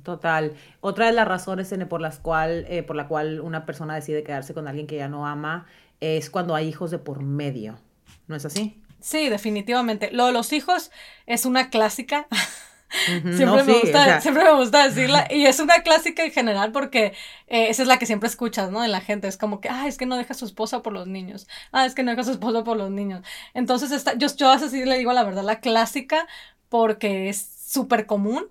Total. 0.02 0.54
Otra 0.80 1.06
de 1.06 1.12
las 1.12 1.26
razones 1.26 1.74
por 1.88 2.00
las 2.00 2.18
cual, 2.18 2.64
eh, 2.68 2.82
por 2.82 2.96
la 2.96 3.08
cual 3.08 3.40
una 3.40 3.66
persona 3.66 3.94
decide 3.94 4.22
quedarse 4.22 4.54
con 4.54 4.68
alguien 4.68 4.86
que 4.86 4.96
ya 4.96 5.08
no 5.08 5.26
ama 5.26 5.66
es 6.00 6.30
cuando 6.30 6.54
hay 6.54 6.68
hijos 6.68 6.90
de 6.90 6.98
por 6.98 7.22
medio. 7.22 7.78
¿No 8.26 8.36
es 8.36 8.44
así? 8.44 8.80
Sí, 9.00 9.28
definitivamente. 9.28 10.10
Lo 10.12 10.26
de 10.26 10.32
los 10.32 10.52
hijos 10.52 10.90
es 11.26 11.44
una 11.44 11.70
clásica. 11.70 12.26
siempre, 13.36 13.64
me 13.64 13.80
gusta, 13.80 14.20
siempre 14.20 14.44
me 14.44 14.54
gusta 14.54 14.88
decirla. 14.88 15.26
Y 15.30 15.46
es 15.46 15.60
una 15.60 15.82
clásica 15.82 16.24
en 16.24 16.30
general 16.30 16.72
porque 16.72 17.12
eh, 17.48 17.68
esa 17.68 17.82
es 17.82 17.88
la 17.88 17.98
que 17.98 18.06
siempre 18.06 18.28
escuchas, 18.28 18.70
¿no? 18.70 18.84
En 18.84 18.92
la 18.92 19.00
gente. 19.00 19.28
Es 19.28 19.36
como 19.36 19.60
que, 19.60 19.68
ah, 19.68 19.86
es 19.86 19.98
que 19.98 20.06
no 20.06 20.16
deja 20.16 20.32
a 20.32 20.36
su 20.36 20.44
esposa 20.44 20.82
por 20.82 20.92
los 20.92 21.06
niños. 21.06 21.46
Ah, 21.72 21.84
es 21.84 21.94
que 21.94 22.02
no 22.02 22.10
deja 22.10 22.22
a 22.22 22.24
su 22.24 22.32
esposa 22.32 22.64
por 22.64 22.76
los 22.76 22.90
niños. 22.90 23.22
Entonces, 23.52 23.90
está, 23.90 24.14
yo, 24.14 24.28
yo 24.34 24.48
a 24.48 24.54
veces 24.54 24.70
sí 24.70 24.84
le 24.84 24.98
digo 24.98 25.12
la 25.12 25.24
verdad, 25.24 25.42
la 25.42 25.60
clásica, 25.60 26.26
porque 26.68 27.28
es 27.28 27.46
súper 27.66 28.06
común 28.06 28.48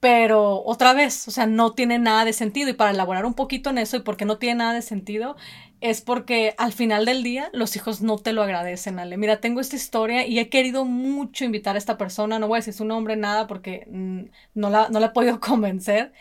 pero 0.00 0.62
otra 0.64 0.92
vez, 0.92 1.26
o 1.26 1.30
sea, 1.30 1.46
no 1.46 1.72
tiene 1.72 1.98
nada 1.98 2.24
de 2.24 2.32
sentido. 2.32 2.70
Y 2.70 2.74
para 2.74 2.90
elaborar 2.90 3.26
un 3.26 3.34
poquito 3.34 3.70
en 3.70 3.78
eso 3.78 3.96
y 3.96 4.00
porque 4.00 4.24
no 4.24 4.38
tiene 4.38 4.56
nada 4.56 4.74
de 4.74 4.82
sentido, 4.82 5.36
es 5.80 6.00
porque 6.00 6.54
al 6.58 6.72
final 6.72 7.04
del 7.04 7.22
día 7.22 7.50
los 7.52 7.76
hijos 7.76 8.00
no 8.00 8.18
te 8.18 8.32
lo 8.32 8.42
agradecen, 8.42 8.98
Ale. 8.98 9.16
Mira, 9.16 9.40
tengo 9.40 9.60
esta 9.60 9.76
historia 9.76 10.26
y 10.26 10.38
he 10.38 10.48
querido 10.48 10.84
mucho 10.84 11.44
invitar 11.44 11.76
a 11.76 11.78
esta 11.78 11.98
persona, 11.98 12.38
no 12.38 12.48
voy 12.48 12.56
a 12.56 12.60
decir 12.60 12.74
su 12.74 12.84
nombre, 12.84 13.16
nada, 13.16 13.46
porque 13.46 13.86
mm, 13.90 14.22
no, 14.54 14.70
la, 14.70 14.88
no 14.88 15.00
la 15.00 15.06
he 15.06 15.10
podido 15.10 15.40
convencer, 15.40 16.12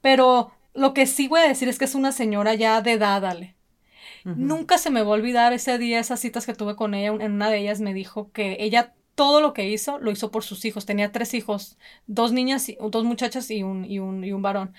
pero 0.00 0.52
lo 0.74 0.94
que 0.94 1.06
sí 1.06 1.28
voy 1.28 1.40
a 1.40 1.48
decir 1.48 1.68
es 1.68 1.78
que 1.78 1.84
es 1.84 1.94
una 1.94 2.12
señora 2.12 2.54
ya 2.54 2.80
de 2.82 2.92
edad, 2.92 3.24
Ale. 3.24 3.56
Nunca 4.22 4.76
se 4.76 4.90
me 4.90 5.02
va 5.02 5.08
a 5.08 5.12
olvidar 5.12 5.54
ese 5.54 5.78
día, 5.78 5.98
esas 5.98 6.20
citas 6.20 6.44
que 6.44 6.52
tuve 6.52 6.76
con 6.76 6.92
ella, 6.92 7.08
en 7.08 7.32
una 7.32 7.48
de 7.48 7.58
ellas 7.58 7.80
me 7.80 7.94
dijo 7.94 8.30
que 8.32 8.58
ella 8.60 8.92
todo 9.20 9.42
lo 9.42 9.52
que 9.52 9.68
hizo, 9.68 9.98
lo 9.98 10.10
hizo 10.10 10.30
por 10.30 10.44
sus 10.44 10.64
hijos. 10.64 10.86
Tenía 10.86 11.12
tres 11.12 11.34
hijos, 11.34 11.76
dos 12.06 12.32
niñas, 12.32 12.66
dos 12.80 13.04
muchachas 13.04 13.50
y 13.50 13.62
un, 13.62 13.84
y 13.84 13.98
un, 13.98 14.24
y 14.24 14.32
un 14.32 14.40
varón. 14.40 14.72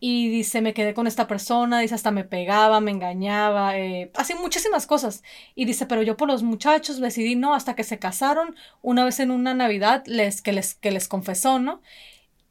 y 0.00 0.28
dice, 0.30 0.60
me 0.60 0.74
quedé 0.74 0.94
con 0.94 1.06
esta 1.06 1.26
persona, 1.26 1.80
dice, 1.80 1.94
hasta 1.94 2.10
me 2.10 2.24
pegaba, 2.24 2.80
me 2.80 2.90
engañaba, 2.90 3.78
eh, 3.78 4.10
hacía 4.14 4.36
muchísimas 4.36 4.86
cosas. 4.86 5.22
Y 5.54 5.64
dice, 5.66 5.86
pero 5.86 6.02
yo 6.02 6.16
por 6.16 6.28
los 6.28 6.42
muchachos 6.42 7.00
decidí 7.00 7.36
no, 7.36 7.54
hasta 7.54 7.74
que 7.74 7.84
se 7.84 7.98
casaron, 7.98 8.54
una 8.82 9.04
vez 9.04 9.20
en 9.20 9.30
una 9.30 9.54
Navidad, 9.54 10.02
les, 10.06 10.42
que, 10.42 10.52
les, 10.52 10.74
que 10.74 10.90
les 10.90 11.08
confesó, 11.08 11.58
¿no? 11.58 11.82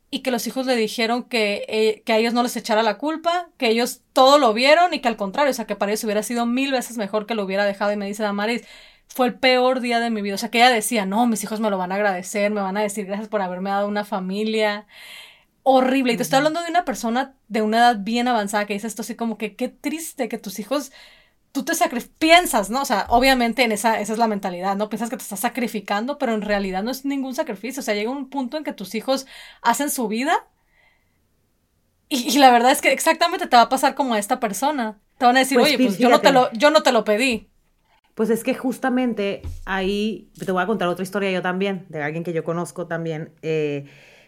Y 0.10 0.20
que 0.22 0.32
los 0.32 0.46
hijos 0.48 0.68
le 0.68 0.76
dijeron 0.76 1.24
que, 1.24 1.66
eh, 1.68 2.04
que 2.06 2.14
a 2.14 2.18
ellos 2.20 2.34
no 2.34 2.44
les 2.44 2.56
echara 2.56 2.84
la 2.84 2.98
culpa, 3.00 3.50
que 3.58 3.70
ellos 3.70 4.02
todo 4.14 4.38
lo 4.38 4.54
vieron 4.54 4.94
y 4.94 5.00
que 5.02 5.08
al 5.08 5.18
contrario, 5.18 5.52
o 5.52 5.54
sea, 5.56 5.66
que 5.66 5.76
para 5.76 5.92
ellos 5.92 6.04
hubiera 6.04 6.22
sido 6.24 6.46
mil 6.46 6.72
veces 6.72 6.98
mejor 6.98 7.26
que 7.26 7.36
lo 7.36 7.44
hubiera 7.44 7.66
dejado. 7.66 7.92
Y 7.92 7.98
me 7.98 8.06
dice 8.08 8.22
Damaris, 8.24 8.64
fue 9.14 9.28
el 9.28 9.36
peor 9.36 9.80
día 9.80 10.00
de 10.00 10.10
mi 10.10 10.22
vida. 10.22 10.36
O 10.36 10.38
sea, 10.38 10.50
que 10.50 10.58
ella 10.58 10.70
decía, 10.70 11.06
no, 11.06 11.28
mis 11.28 11.44
hijos 11.44 11.60
me 11.60 11.70
lo 11.70 11.78
van 11.78 11.92
a 11.92 11.96
agradecer, 11.96 12.52
me 12.52 12.62
van 12.62 12.78
a 12.78 12.82
decir 12.82 13.06
gracias 13.06 13.30
por 13.30 13.42
haberme 13.42 13.70
dado 13.70 13.88
una 13.88 14.06
familia 14.06 14.88
horrible. 15.64 16.14
Y 16.14 16.18
te 16.18 16.24
estoy 16.24 16.38
hablando 16.38 16.62
de 16.62 16.70
una 16.70 16.84
persona 16.86 17.36
de 17.48 17.62
una 17.62 17.78
edad 17.78 17.98
bien 18.00 18.28
avanzada 18.28 18.66
que 18.66 18.74
dice 18.74 18.88
esto 18.88 19.04
así 19.04 19.16
como 19.16 19.38
que 19.38 19.56
qué 19.56 19.70
triste 19.70 20.30
que 20.30 20.38
tus 20.40 20.60
hijos, 20.60 20.92
tú 21.52 21.64
te 21.64 21.74
piensas, 22.18 22.70
¿no? 22.72 22.82
O 22.82 22.86
sea, 22.86 23.06
obviamente 23.10 23.64
en 23.64 23.72
esa, 23.72 24.00
esa 24.00 24.14
es 24.14 24.20
la 24.20 24.28
mentalidad, 24.28 24.76
¿no? 24.76 24.90
Piensas 24.90 25.10
que 25.10 25.18
te 25.18 25.24
estás 25.24 25.42
sacrificando, 25.42 26.18
pero 26.18 26.34
en 26.34 26.42
realidad 26.42 26.82
no 26.82 26.92
es 26.92 27.06
ningún 27.06 27.36
sacrificio. 27.36 27.82
O 27.82 27.84
sea, 27.84 27.94
llega 27.94 28.10
un 28.10 28.30
punto 28.30 28.58
en 28.58 28.64
que 28.64 28.74
tus 28.74 28.96
hijos 28.96 29.28
hacen 29.62 29.90
su 29.92 30.08
vida 30.08 30.48
y, 32.10 32.38
la 32.38 32.52
verdad 32.52 32.72
es 32.72 32.82
que 32.82 32.92
exactamente 32.92 33.48
te 33.48 33.56
va 33.56 33.64
a 33.64 33.70
pasar 33.70 33.96
como 33.96 34.14
a 34.16 34.20
esta 34.20 34.40
persona. 34.40 35.00
Te 35.18 35.26
van 35.26 35.36
a 35.38 35.40
decir, 35.40 35.58
pues 35.60 35.74
oye, 35.74 35.84
pues 35.84 35.98
yo 35.98 36.10
no, 36.10 36.20
te 36.20 36.32
lo, 36.32 36.52
yo 36.54 36.72
no 36.72 36.84
te 36.84 36.92
lo 36.92 37.04
pedí. 37.04 37.50
Pues 38.16 38.30
es 38.30 38.44
que 38.44 38.54
justamente 38.54 39.42
ahí 39.66 40.32
te 40.46 40.52
voy 40.52 40.62
a 40.62 40.68
contar 40.68 40.88
otra 40.88 41.04
historia 41.04 41.32
yo 41.32 41.42
también, 41.42 41.86
de 41.90 42.02
alguien 42.02 42.24
que 42.24 42.34
yo 42.34 42.44
conozco 42.44 42.88
también. 42.88 43.34
Eh, 43.42 43.86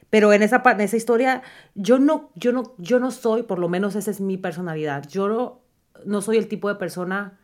pero 0.10 0.34
en 0.34 0.44
esa, 0.44 0.63
en 0.65 0.82
esa 0.82 0.98
historia, 0.98 1.44
yo 1.75 2.00
no, 2.00 2.32
yo, 2.36 2.51
no, 2.51 2.74
yo 2.77 3.00
no 3.00 3.12
soy, 3.12 3.44
por 3.44 3.60
lo 3.60 3.70
menos 3.70 3.96
esa 3.96 4.12
es 4.12 4.22
mi 4.22 4.38
personalidad. 4.38 5.08
Yo 5.08 5.27
no, 5.27 5.62
no 6.06 6.22
soy 6.22 6.38
el 6.38 6.48
tipo 6.48 6.70
de 6.70 6.75
persona 6.75 7.39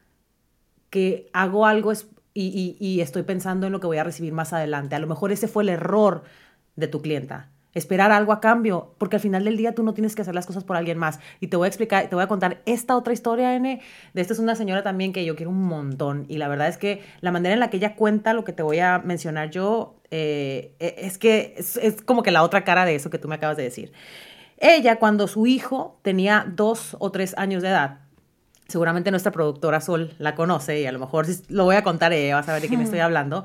que 0.89 1.29
hago 1.33 1.65
algo 1.65 1.93
y, 1.93 1.97
y, 2.33 2.77
y 2.79 3.01
estoy 3.01 3.23
pensando 3.23 3.67
en 3.67 3.73
lo 3.73 3.79
que 3.79 3.87
voy 3.87 3.97
a 3.97 4.03
recibir 4.03 4.33
más 4.33 4.53
adelante. 4.53 4.95
A 4.95 4.99
lo 4.99 5.07
mejor 5.07 5.31
ese 5.31 5.47
fue 5.47 5.63
el 5.63 5.69
error 5.69 6.23
de 6.75 6.87
tu 6.87 7.01
clienta 7.01 7.51
esperar 7.73 8.11
algo 8.11 8.33
a 8.33 8.41
cambio, 8.41 8.93
porque 8.97 9.15
al 9.15 9.21
final 9.21 9.45
del 9.45 9.57
día 9.57 9.73
tú 9.73 9.83
no 9.83 9.93
tienes 9.93 10.15
que 10.15 10.21
hacer 10.21 10.35
las 10.35 10.45
cosas 10.45 10.63
por 10.63 10.75
alguien 10.75 10.97
más. 10.97 11.19
Y 11.39 11.47
te 11.47 11.57
voy 11.57 11.65
a 11.65 11.67
explicar, 11.67 12.07
te 12.09 12.15
voy 12.15 12.23
a 12.23 12.27
contar 12.27 12.61
esta 12.65 12.95
otra 12.97 13.13
historia, 13.13 13.55
N. 13.55 13.81
De 14.13 14.21
esta 14.21 14.33
es 14.33 14.39
una 14.39 14.55
señora 14.55 14.83
también 14.83 15.13
que 15.13 15.23
yo 15.25 15.35
quiero 15.35 15.51
un 15.51 15.63
montón. 15.63 16.25
Y 16.27 16.37
la 16.37 16.47
verdad 16.47 16.67
es 16.67 16.77
que 16.77 17.01
la 17.21 17.31
manera 17.31 17.53
en 17.53 17.59
la 17.59 17.69
que 17.69 17.77
ella 17.77 17.95
cuenta 17.95 18.33
lo 18.33 18.43
que 18.43 18.53
te 18.53 18.63
voy 18.63 18.79
a 18.79 18.99
mencionar 18.99 19.49
yo, 19.49 19.95
eh, 20.11 20.75
e, 20.79 20.95
es 20.97 21.17
que 21.17 21.55
es, 21.57 21.77
es, 21.77 22.01
como 22.01 22.23
que 22.23 22.31
la 22.31 22.43
otra 22.43 22.63
cara 22.63 22.85
de 22.85 22.95
eso 22.95 23.09
que 23.09 23.17
tú 23.17 23.27
me 23.27 23.35
acabas 23.35 23.57
de 23.57 23.63
decir. 23.63 23.93
Ella, 24.57 24.99
cuando 24.99 25.27
su 25.27 25.47
hijo 25.47 25.99
tenía 26.03 26.45
dos 26.47 26.95
o 26.99 27.11
tres 27.11 27.33
años 27.37 27.63
de 27.63 27.69
edad, 27.69 27.99
seguramente 28.67 29.11
nuestra 29.11 29.31
productora 29.31 29.81
Sol 29.81 30.13
la 30.17 30.35
conoce 30.35 30.81
y 30.81 30.85
a 30.85 30.91
lo 30.91 30.99
mejor 30.99 31.25
lo 31.49 31.65
voy 31.65 31.75
a 31.75 31.83
contar 31.83 32.13
ella, 32.13 32.35
va 32.35 32.41
a 32.41 32.43
saber 32.43 32.61
de 32.61 32.67
quién 32.67 32.81
estoy 32.81 32.99
hablando. 32.99 33.43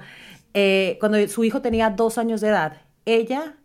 Eh, 0.55 0.97
cuando 1.01 1.27
su 1.29 1.45
hijo 1.45 1.61
tenía 1.61 1.91
dos 1.91 2.17
años 2.17 2.41
de 2.41 2.49
edad, 2.49 2.79
ella 3.05 3.57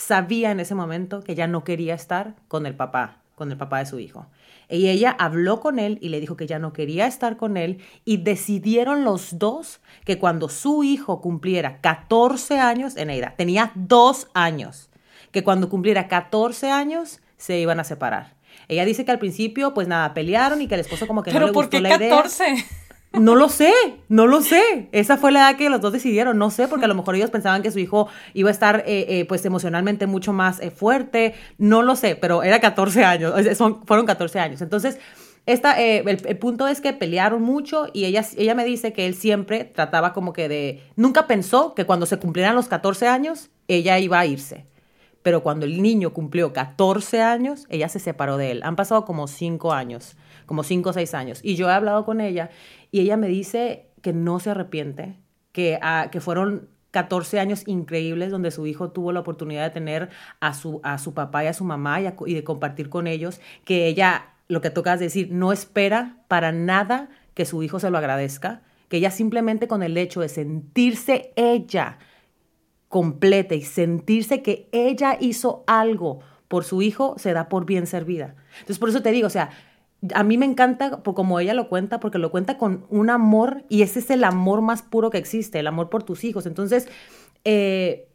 sabía 0.00 0.50
en 0.50 0.60
ese 0.60 0.74
momento 0.74 1.22
que 1.22 1.34
ya 1.34 1.46
no 1.46 1.62
quería 1.62 1.94
estar 1.94 2.34
con 2.48 2.66
el 2.66 2.74
papá, 2.74 3.18
con 3.34 3.50
el 3.50 3.58
papá 3.58 3.78
de 3.80 3.86
su 3.86 3.98
hijo. 3.98 4.26
Y 4.68 4.88
ella 4.88 5.14
habló 5.18 5.60
con 5.60 5.78
él 5.78 5.98
y 6.00 6.08
le 6.08 6.20
dijo 6.20 6.36
que 6.36 6.46
ya 6.46 6.58
no 6.58 6.72
quería 6.72 7.06
estar 7.06 7.36
con 7.36 7.56
él 7.56 7.82
y 8.04 8.18
decidieron 8.18 9.04
los 9.04 9.38
dos 9.38 9.80
que 10.04 10.18
cuando 10.18 10.48
su 10.48 10.84
hijo 10.84 11.20
cumpliera 11.20 11.80
14 11.80 12.58
años, 12.58 12.96
Eneida, 12.96 13.34
tenía 13.36 13.72
dos 13.74 14.28
años, 14.32 14.90
que 15.32 15.44
cuando 15.44 15.68
cumpliera 15.68 16.08
14 16.08 16.70
años 16.70 17.20
se 17.36 17.58
iban 17.58 17.80
a 17.80 17.84
separar. 17.84 18.34
Ella 18.68 18.84
dice 18.84 19.04
que 19.04 19.10
al 19.10 19.18
principio, 19.18 19.74
pues 19.74 19.88
nada, 19.88 20.14
pelearon 20.14 20.62
y 20.62 20.68
que 20.68 20.74
el 20.74 20.80
esposo 20.80 21.06
como 21.06 21.22
que 21.22 21.32
no 21.32 21.40
le 21.40 21.52
gustó 21.52 21.80
la 21.80 21.96
idea. 21.96 22.22
14? 22.22 22.64
No 23.12 23.34
lo 23.34 23.48
sé, 23.48 23.72
no 24.08 24.28
lo 24.28 24.40
sé. 24.40 24.88
Esa 24.92 25.16
fue 25.16 25.32
la 25.32 25.40
edad 25.40 25.58
que 25.58 25.68
los 25.68 25.80
dos 25.80 25.92
decidieron, 25.92 26.38
no 26.38 26.50
sé, 26.50 26.68
porque 26.68 26.84
a 26.84 26.88
lo 26.88 26.94
mejor 26.94 27.16
ellos 27.16 27.30
pensaban 27.30 27.60
que 27.62 27.72
su 27.72 27.80
hijo 27.80 28.08
iba 28.34 28.50
a 28.50 28.52
estar 28.52 28.84
eh, 28.86 29.06
eh, 29.08 29.24
pues 29.24 29.44
emocionalmente 29.44 30.06
mucho 30.06 30.32
más 30.32 30.60
eh, 30.60 30.70
fuerte, 30.70 31.34
no 31.58 31.82
lo 31.82 31.96
sé, 31.96 32.14
pero 32.14 32.44
era 32.44 32.60
14 32.60 33.04
años, 33.04 33.34
son, 33.56 33.84
fueron 33.84 34.06
14 34.06 34.38
años. 34.38 34.62
Entonces, 34.62 34.98
esta, 35.46 35.80
el, 35.80 36.06
el, 36.24 36.38
punto 36.38 36.68
es 36.68 36.80
que 36.80 36.92
pelearon 36.92 37.42
mucho 37.42 37.88
y 37.92 38.04
ella, 38.04 38.24
ella 38.36 38.54
me 38.54 38.64
dice 38.64 38.92
que 38.92 39.06
él 39.06 39.14
siempre 39.16 39.64
trataba 39.64 40.12
como 40.12 40.32
que 40.32 40.48
de, 40.48 40.82
nunca 40.94 41.26
pensó 41.26 41.74
que 41.74 41.86
cuando 41.86 42.06
se 42.06 42.18
cumplieran 42.18 42.54
los 42.54 42.68
14 42.68 43.08
años, 43.08 43.50
ella 43.66 43.98
iba 43.98 44.20
a 44.20 44.26
irse. 44.26 44.66
Pero 45.22 45.42
cuando 45.42 45.66
el 45.66 45.82
niño 45.82 46.12
cumplió 46.12 46.52
14 46.52 47.22
años, 47.22 47.66
ella 47.68 47.88
se 47.88 47.98
separó 47.98 48.36
de 48.36 48.52
él. 48.52 48.62
Han 48.62 48.76
pasado 48.76 49.04
como 49.04 49.26
5 49.26 49.72
años, 49.72 50.16
como 50.50 50.64
5 50.64 50.90
o 50.90 50.92
6 50.92 51.14
años. 51.14 51.38
Y 51.44 51.54
yo 51.54 51.70
he 51.70 51.72
hablado 51.72 52.04
con 52.04 52.20
ella 52.20 52.50
y 52.90 52.98
ella 52.98 53.16
me 53.16 53.28
dice 53.28 53.86
que 54.02 54.12
no 54.12 54.40
se 54.40 54.50
arrepiente, 54.50 55.14
que, 55.52 55.78
ah, 55.80 56.08
que 56.10 56.20
fueron 56.20 56.68
14 56.90 57.38
años 57.38 57.62
increíbles 57.68 58.32
donde 58.32 58.50
su 58.50 58.66
hijo 58.66 58.90
tuvo 58.90 59.12
la 59.12 59.20
oportunidad 59.20 59.62
de 59.62 59.70
tener 59.70 60.08
a 60.40 60.52
su, 60.52 60.80
a 60.82 60.98
su 60.98 61.14
papá 61.14 61.44
y 61.44 61.46
a 61.46 61.52
su 61.52 61.62
mamá 61.62 62.00
y, 62.00 62.34
de 62.34 62.42
compartir 62.42 62.88
con 62.88 63.06
ellos, 63.06 63.40
que 63.64 63.86
ella, 63.86 64.30
lo 64.48 64.60
que 64.60 64.70
tocas 64.70 64.98
decir, 64.98 65.28
no 65.30 65.52
espera 65.52 66.16
para 66.26 66.50
nada 66.50 67.10
que 67.34 67.44
su 67.44 67.62
hijo 67.62 67.78
se 67.78 67.90
lo 67.90 67.98
agradezca, 67.98 68.62
que 68.88 68.96
ella 68.96 69.12
simplemente 69.12 69.68
con 69.68 69.84
el 69.84 69.96
hecho 69.96 70.20
de 70.20 70.28
sentirse 70.28 71.32
ella 71.36 71.98
completa 72.88 73.54
y 73.54 73.62
sentirse 73.62 74.42
que 74.42 74.68
ella 74.72 75.16
hizo 75.20 75.62
algo 75.68 76.18
por 76.48 76.64
su 76.64 76.82
hijo, 76.82 77.14
se 77.18 77.32
da 77.34 77.48
por 77.48 77.66
bien 77.66 77.86
servida. 77.86 78.34
Entonces, 78.54 78.80
por 78.80 78.88
eso 78.88 79.00
te 79.00 79.12
digo, 79.12 79.28
o 79.28 79.30
sea, 79.30 79.50
a 80.14 80.22
mí 80.22 80.38
me 80.38 80.46
encanta 80.46 81.02
como 81.02 81.40
ella 81.40 81.54
lo 81.54 81.68
cuenta, 81.68 82.00
porque 82.00 82.18
lo 82.18 82.30
cuenta 82.30 82.56
con 82.56 82.86
un 82.88 83.10
amor 83.10 83.64
y 83.68 83.82
ese 83.82 83.98
es 83.98 84.10
el 84.10 84.24
amor 84.24 84.62
más 84.62 84.82
puro 84.82 85.10
que 85.10 85.18
existe, 85.18 85.58
el 85.58 85.66
amor 85.66 85.90
por 85.90 86.02
tus 86.02 86.24
hijos. 86.24 86.46
Entonces, 86.46 86.88
eh, 87.44 88.08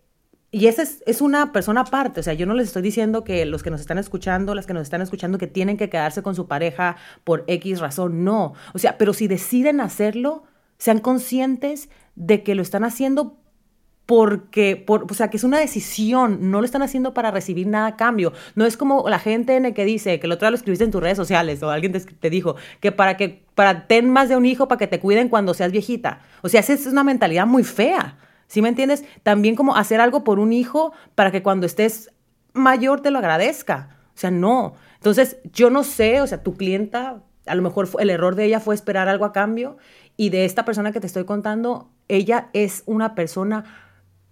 y 0.52 0.68
esa 0.68 0.84
es, 0.84 1.04
es, 1.06 1.22
una 1.22 1.52
persona 1.52 1.82
aparte, 1.82 2.22
o 2.22 2.24
sea, 2.24 2.34
yo 2.34 2.46
no 2.46 2.54
les 2.54 2.68
estoy 2.68 2.82
diciendo 2.82 3.24
que 3.24 3.46
los 3.46 3.62
que 3.62 3.72
nos 3.72 3.82
están 3.82 3.98
escuchando, 3.98 4.56
las 4.56 4.66
que 4.66 4.74
nos 4.74 4.84
están 4.84 5.02
escuchando, 5.02 5.38
que 5.38 5.48
tienen 5.48 5.78
que 5.78 5.90
quedarse 5.90 6.24
con 6.24 6.34
su 6.34 6.48
pareja 6.48 6.96
por 7.24 7.44
X 7.48 7.80
razón, 7.80 8.24
no. 8.24 8.54
O 8.74 8.80
sea, 8.80 8.98
pero 8.98 9.14
si 9.14 9.28
deciden 9.28 9.82
hacerlo, 9.82 10.44
sean 10.78 11.00
conscientes 11.00 11.90
de 12.16 12.44
que 12.44 12.56
lo 12.56 12.62
están 12.62 12.84
haciendo 12.84 13.38
porque, 14.06 14.76
por, 14.76 15.12
o 15.12 15.14
sea, 15.16 15.30
que 15.30 15.38
es 15.38 15.44
una 15.44 15.60
decisión, 15.60 16.52
no 16.52 16.60
lo 16.60 16.66
están 16.66 16.84
haciendo 16.84 17.14
para 17.14 17.32
recibir 17.32 17.68
nada 17.68 17.88
a 17.88 17.96
cambio. 17.96 18.34
No 18.54 18.66
es 18.66 18.78
como 18.78 19.10
la 19.10 19.20
gente 19.20 19.56
en 19.56 19.66
el 19.66 19.74
que 19.74 19.84
dice, 19.84 20.20
que 20.20 20.28
el 20.28 20.32
otro 20.32 20.46
día 20.46 20.52
lo 20.52 20.58
escribiste 20.58 20.84
en 20.84 20.92
tus 20.92 21.02
redes 21.02 21.18
sociales 21.18 21.64
o 21.64 21.72
alguien 21.72 21.92
te, 21.92 22.30
dijo, 22.30 22.56
que 22.80 22.92
para 22.92 23.18
que, 23.18 23.44
para 23.56 23.88
ten 23.88 24.10
más 24.10 24.30
de 24.30 24.38
un 24.38 24.46
hijo 24.46 24.68
para 24.68 24.78
que 24.78 24.88
te 24.88 25.00
cuiden 25.00 25.30
cuando 25.30 25.54
seas 25.54 25.72
viejita. 25.72 26.22
O 26.44 26.50
sea, 26.50 26.60
esa 26.60 26.74
es 26.74 26.86
una 26.86 27.04
mentalidad 27.04 27.48
muy 27.48 27.64
fea. 27.64 28.18
¿Sí 28.48 28.62
me 28.62 28.70
entiendes? 28.70 29.04
También 29.24 29.56
como 29.56 29.76
hacer 29.76 30.00
algo 30.00 30.24
por 30.24 30.38
un 30.38 30.54
hijo 30.54 30.94
para 31.16 31.32
que 31.32 31.42
cuando 31.42 31.66
estés 31.66 32.12
mayor 32.54 33.02
te 33.02 33.10
lo 33.10 33.18
agradezca. 33.18 33.98
O 34.10 34.18
sea, 34.18 34.30
no. 34.30 34.76
Entonces, 34.98 35.38
yo 35.52 35.72
no 35.72 35.84
sé, 35.84 36.22
o 36.22 36.28
sea, 36.28 36.44
tu 36.44 36.54
clienta, 36.54 37.24
a 37.48 37.56
lo 37.56 37.64
mejor 37.64 37.90
el 38.00 38.12
error 38.12 38.36
de 38.36 38.46
ella 38.46 38.60
fue 38.60 38.76
esperar 38.76 39.08
algo 39.08 39.26
a 39.26 39.34
cambio 39.34 39.78
y 40.16 40.30
de 40.30 40.46
esta 40.46 40.64
persona 40.64 40.92
que 40.92 41.00
te 41.00 41.08
estoy 41.08 41.26
contando, 41.26 41.90
ella 42.08 42.50
es 42.54 42.84
una 42.86 43.16
persona 43.16 43.85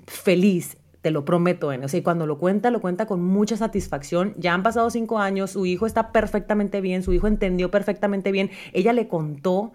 feliz, 0.08 0.78
te 1.02 1.12
lo 1.12 1.26
prometo, 1.26 1.68
O 1.68 1.88
sea, 1.90 2.00
y 2.00 2.02
cuando 2.02 2.26
lo 2.26 2.38
cuenta, 2.38 2.72
lo 2.72 2.80
cuenta 2.80 3.06
con 3.06 3.22
mucha 3.22 3.58
satisfacción. 3.58 4.36
Ya 4.38 4.54
han 4.54 4.64
pasado 4.64 4.90
cinco 4.90 5.20
años, 5.20 5.52
su 5.52 5.66
hijo 5.66 5.86
está 5.86 6.14
perfectamente 6.14 6.80
bien, 6.80 7.04
su 7.04 7.12
hijo 7.12 7.28
entendió 7.28 7.70
perfectamente 7.70 8.32
bien. 8.32 8.52
Ella 8.72 8.94
le 8.94 9.10
contó 9.10 9.74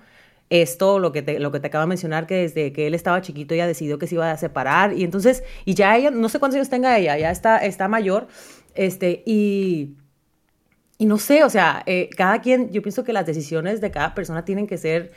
esto, 0.48 0.98
lo 0.98 1.12
que 1.12 1.20
te, 1.20 1.38
lo 1.38 1.52
que 1.52 1.60
te 1.60 1.66
acabo 1.66 1.82
de 1.82 1.88
mencionar, 1.88 2.26
que 2.26 2.36
desde 2.36 2.72
que 2.72 2.86
él 2.86 2.94
estaba 2.94 3.20
chiquito 3.20 3.52
ella 3.52 3.66
decidió 3.66 3.98
que 3.98 4.06
se 4.06 4.14
iba 4.14 4.30
a 4.30 4.36
separar. 4.38 4.94
Y 4.94 5.04
entonces, 5.04 5.44
y 5.66 5.74
ya 5.74 5.94
ella, 5.96 6.10
no 6.10 6.30
sé 6.30 6.38
cuántos 6.38 6.56
años 6.56 6.70
tenga 6.70 6.96
ella, 6.98 7.18
ya 7.18 7.30
está, 7.30 7.58
está 7.58 7.88
mayor. 7.88 8.28
Este, 8.74 9.22
y, 9.26 9.96
y 10.96 11.04
no 11.04 11.18
sé, 11.18 11.44
o 11.44 11.50
sea, 11.50 11.82
eh, 11.84 12.08
cada 12.16 12.40
quien, 12.40 12.70
yo 12.70 12.80
pienso 12.80 13.04
que 13.04 13.12
las 13.12 13.26
decisiones 13.26 13.82
de 13.82 13.90
cada 13.90 14.14
persona 14.14 14.46
tienen 14.46 14.66
que 14.66 14.78
ser 14.78 15.12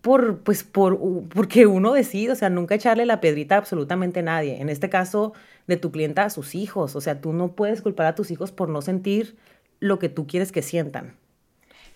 por, 0.00 0.38
pues, 0.40 0.64
por, 0.64 0.98
porque 1.28 1.66
uno 1.66 1.92
decide, 1.92 2.32
o 2.32 2.36
sea, 2.36 2.50
nunca 2.50 2.74
echarle 2.74 3.06
la 3.06 3.20
pedrita 3.20 3.56
a 3.56 3.58
absolutamente 3.58 4.22
nadie. 4.22 4.60
En 4.60 4.68
este 4.68 4.88
caso, 4.88 5.32
de 5.66 5.76
tu 5.76 5.90
clienta 5.92 6.24
a 6.24 6.30
sus 6.30 6.54
hijos. 6.54 6.96
O 6.96 7.00
sea, 7.00 7.20
tú 7.20 7.32
no 7.32 7.52
puedes 7.52 7.82
culpar 7.82 8.06
a 8.06 8.14
tus 8.14 8.30
hijos 8.30 8.52
por 8.52 8.68
no 8.68 8.82
sentir 8.82 9.36
lo 9.80 9.98
que 9.98 10.08
tú 10.08 10.26
quieres 10.26 10.52
que 10.52 10.62
sientan 10.62 11.19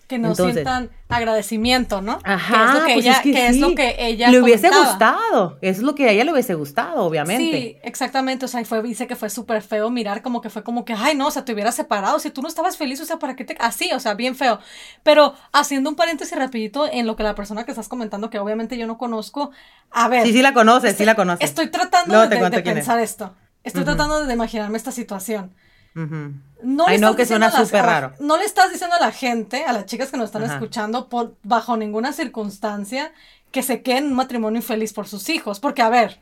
que 0.07 0.19
no 0.19 0.35
sientan 0.35 0.91
agradecimiento, 1.09 2.01
¿no? 2.01 2.19
Ajá, 2.23 2.55
que 2.55 2.67
es 2.67 2.75
lo 2.75 2.85
que, 2.85 2.93
pues 2.93 3.05
ella, 3.05 3.49
es, 3.49 3.57
lo 3.57 3.75
que 3.75 3.95
ella 3.99 4.29
le 4.29 4.41
hubiese 4.41 4.69
gustado, 4.69 5.57
es 5.61 5.79
lo 5.79 5.95
que 5.95 6.07
a 6.07 6.11
ella 6.11 6.23
le 6.23 6.31
hubiese 6.31 6.53
gustado, 6.53 7.03
obviamente. 7.03 7.57
Sí, 7.57 7.77
exactamente, 7.83 8.45
o 8.45 8.47
sea, 8.47 8.63
fue, 8.65 8.81
dice 8.83 9.07
que 9.07 9.15
fue 9.15 9.29
súper 9.29 9.61
feo 9.61 9.89
mirar 9.89 10.21
como 10.21 10.41
que 10.41 10.49
fue 10.49 10.63
como 10.63 10.85
que, 10.85 10.93
ay, 10.93 11.15
no, 11.15 11.27
o 11.27 11.31
sea, 11.31 11.45
te 11.45 11.53
hubieras 11.53 11.75
separado, 11.75 12.19
si 12.19 12.29
tú 12.29 12.41
no 12.41 12.47
estabas 12.47 12.77
feliz, 12.77 13.01
o 13.01 13.05
sea, 13.05 13.17
¿para 13.17 13.35
qué 13.35 13.45
te...? 13.45 13.55
Así, 13.59 13.91
o 13.93 13.99
sea, 13.99 14.13
bien 14.13 14.35
feo. 14.35 14.59
Pero 15.03 15.33
haciendo 15.51 15.89
un 15.89 15.95
paréntesis 15.95 16.37
rapidito 16.37 16.87
en 16.91 17.07
lo 17.07 17.15
que 17.15 17.23
la 17.23 17.35
persona 17.35 17.65
que 17.65 17.71
estás 17.71 17.87
comentando, 17.87 18.29
que 18.29 18.39
obviamente 18.39 18.77
yo 18.77 18.87
no 18.87 18.97
conozco, 18.97 19.51
a 19.91 20.07
ver. 20.07 20.25
Sí, 20.25 20.33
sí 20.33 20.41
la 20.41 20.53
conoces, 20.53 20.95
sí 20.95 21.05
la 21.05 21.15
conoces. 21.15 21.49
Estoy 21.49 21.67
tratando 21.67 22.27
de, 22.27 22.61
pensar 22.61 22.99
esto, 22.99 23.33
estoy 23.63 23.83
tratando 23.83 24.25
de 24.25 24.33
imaginarme 24.33 24.77
esta 24.77 24.91
situación. 24.91 25.53
No 25.95 26.91
I 26.91 26.97
know 26.97 27.15
que 27.15 27.25
suena 27.25 27.49
súper 27.51 27.85
raro. 27.85 28.13
No 28.19 28.37
le 28.37 28.43
estás 28.43 28.71
diciendo 28.71 28.95
a 28.97 28.99
la 28.99 29.11
gente, 29.11 29.63
a 29.63 29.73
las 29.73 29.85
chicas 29.85 30.11
que 30.11 30.17
nos 30.17 30.25
están 30.25 30.43
escuchando, 30.43 31.07
por, 31.07 31.35
bajo 31.43 31.77
ninguna 31.77 32.11
circunstancia, 32.11 33.13
que 33.51 33.63
se 33.63 33.81
queden 33.81 34.05
en 34.05 34.09
un 34.11 34.15
matrimonio 34.15 34.57
infeliz 34.59 34.91
por 34.93 35.07
sus 35.07 35.29
hijos. 35.29 35.59
Porque, 35.59 35.81
a 35.81 35.89
ver, 35.89 36.19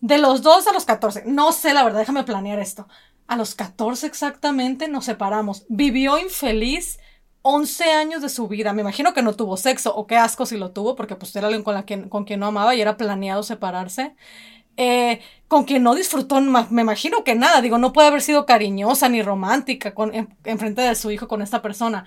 de 0.00 0.18
los 0.18 0.42
dos 0.42 0.66
a 0.66 0.72
los 0.72 0.84
14, 0.84 1.24
no 1.26 1.52
sé 1.52 1.72
la 1.72 1.84
verdad, 1.84 2.00
déjame 2.00 2.24
planear 2.24 2.58
esto. 2.58 2.86
A 3.26 3.36
los 3.36 3.54
14 3.54 4.06
exactamente 4.06 4.88
nos 4.88 5.06
separamos. 5.06 5.64
Vivió 5.68 6.18
infeliz 6.18 6.98
11 7.40 7.92
años 7.92 8.22
de 8.22 8.28
su 8.28 8.48
vida. 8.48 8.72
Me 8.74 8.82
imagino 8.82 9.14
que 9.14 9.22
no 9.22 9.34
tuvo 9.34 9.56
sexo, 9.56 9.94
o 9.94 10.06
qué 10.06 10.16
asco 10.16 10.44
si 10.44 10.58
lo 10.58 10.72
tuvo, 10.72 10.96
porque 10.96 11.16
pues 11.16 11.34
era 11.36 11.46
alguien 11.46 11.62
con, 11.62 11.74
la 11.74 11.86
que, 11.86 12.08
con 12.08 12.24
quien 12.24 12.40
no 12.40 12.46
amaba 12.46 12.74
y 12.74 12.80
era 12.82 12.96
planeado 12.96 13.42
separarse. 13.42 14.14
Eh, 14.76 15.20
con 15.48 15.64
quien 15.64 15.82
no 15.82 15.94
disfrutó, 15.94 16.40
me 16.40 16.82
imagino 16.82 17.22
que 17.22 17.34
nada, 17.34 17.60
digo, 17.60 17.78
no 17.78 17.92
puede 17.92 18.08
haber 18.08 18.22
sido 18.22 18.44
cariñosa 18.44 19.08
ni 19.08 19.22
romántica 19.22 19.94
con, 19.94 20.12
en, 20.14 20.58
frente 20.58 20.82
de 20.82 20.94
su 20.96 21.10
hijo 21.10 21.28
con 21.28 21.42
esta 21.42 21.62
persona. 21.62 22.06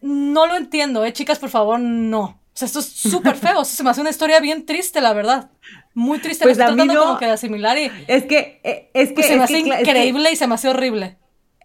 No 0.00 0.46
lo 0.46 0.56
entiendo, 0.56 1.04
eh, 1.04 1.12
chicas, 1.12 1.38
por 1.38 1.50
favor, 1.50 1.78
no. 1.78 2.22
O 2.22 2.54
sea, 2.54 2.66
esto 2.66 2.80
es 2.80 2.86
súper 2.86 3.36
feo, 3.36 3.64
se 3.64 3.82
me 3.84 3.90
hace 3.90 4.00
una 4.00 4.10
historia 4.10 4.40
bien 4.40 4.66
triste, 4.66 5.00
la 5.00 5.12
verdad. 5.12 5.50
Muy 5.94 6.18
triste, 6.18 6.44
pues 6.44 6.58
me 6.58 6.64
estoy 6.64 6.76
tratando 6.76 7.00
como 7.00 7.18
que 7.18 7.26
de 7.26 7.32
asimilar 7.32 7.78
y... 7.78 7.90
Es 8.08 8.24
que, 8.24 8.60
eh, 8.64 8.90
es 8.92 9.10
que... 9.10 9.14
Pues 9.14 9.26
se 9.26 9.36
me 9.36 9.44
hace 9.44 9.58
increíble 9.60 10.32
y 10.32 10.36
se 10.36 10.46
me 10.46 10.54
hace 10.54 10.68
horrible. 10.68 11.18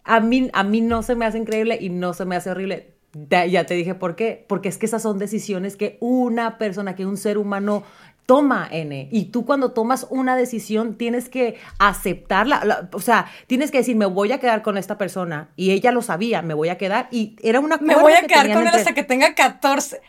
A 0.04 0.20
mí, 0.20 0.50
a 0.54 0.64
mí 0.64 0.82
no 0.82 1.02
se 1.02 1.16
me 1.16 1.26
hace 1.26 1.40
increíble 1.40 1.78
y 1.82 1.90
no 1.90 2.14
se 2.14 2.26
me 2.26 2.36
hace 2.36 2.52
horrible. 2.52 2.98
Ya 3.30 3.66
te 3.66 3.74
dije 3.74 3.96
por 3.96 4.16
qué. 4.16 4.46
Porque 4.48 4.70
es 4.70 4.78
que 4.78 4.86
esas 4.86 5.02
son 5.02 5.18
decisiones 5.18 5.76
que 5.76 5.98
una 6.00 6.58
persona, 6.58 6.96
que 6.96 7.06
un 7.06 7.18
ser 7.18 7.38
humano 7.38 7.84
toma, 8.28 8.68
N. 8.70 9.08
Y 9.10 9.26
tú 9.26 9.46
cuando 9.46 9.72
tomas 9.72 10.06
una 10.10 10.36
decisión 10.36 10.98
tienes 10.98 11.30
que 11.30 11.58
aceptarla. 11.80 12.90
o 12.92 13.00
sea, 13.00 13.32
tienes 13.48 13.72
que 13.72 13.80
decir, 13.80 13.96
me 13.96 14.06
voy 14.06 14.32
a 14.34 14.40
quedar 14.40 14.62
con 14.62 14.78
esta 14.78 14.98
persona. 15.00 15.50
Y 15.56 15.72
ella 15.72 15.92
lo 15.92 16.04
sabía, 16.04 16.44
me 16.44 16.54
voy 16.54 16.70
a 16.70 16.78
quedar. 16.78 17.08
Y 17.10 17.38
era 17.42 17.60
una 17.62 17.78
Me 17.78 17.96
voy 17.96 18.14
a 18.14 18.28
quedar 18.28 18.54
con 18.54 18.68
él 18.68 18.74
hasta 18.76 18.94
que 18.94 19.04
tenga 19.04 19.34
14. 19.34 20.02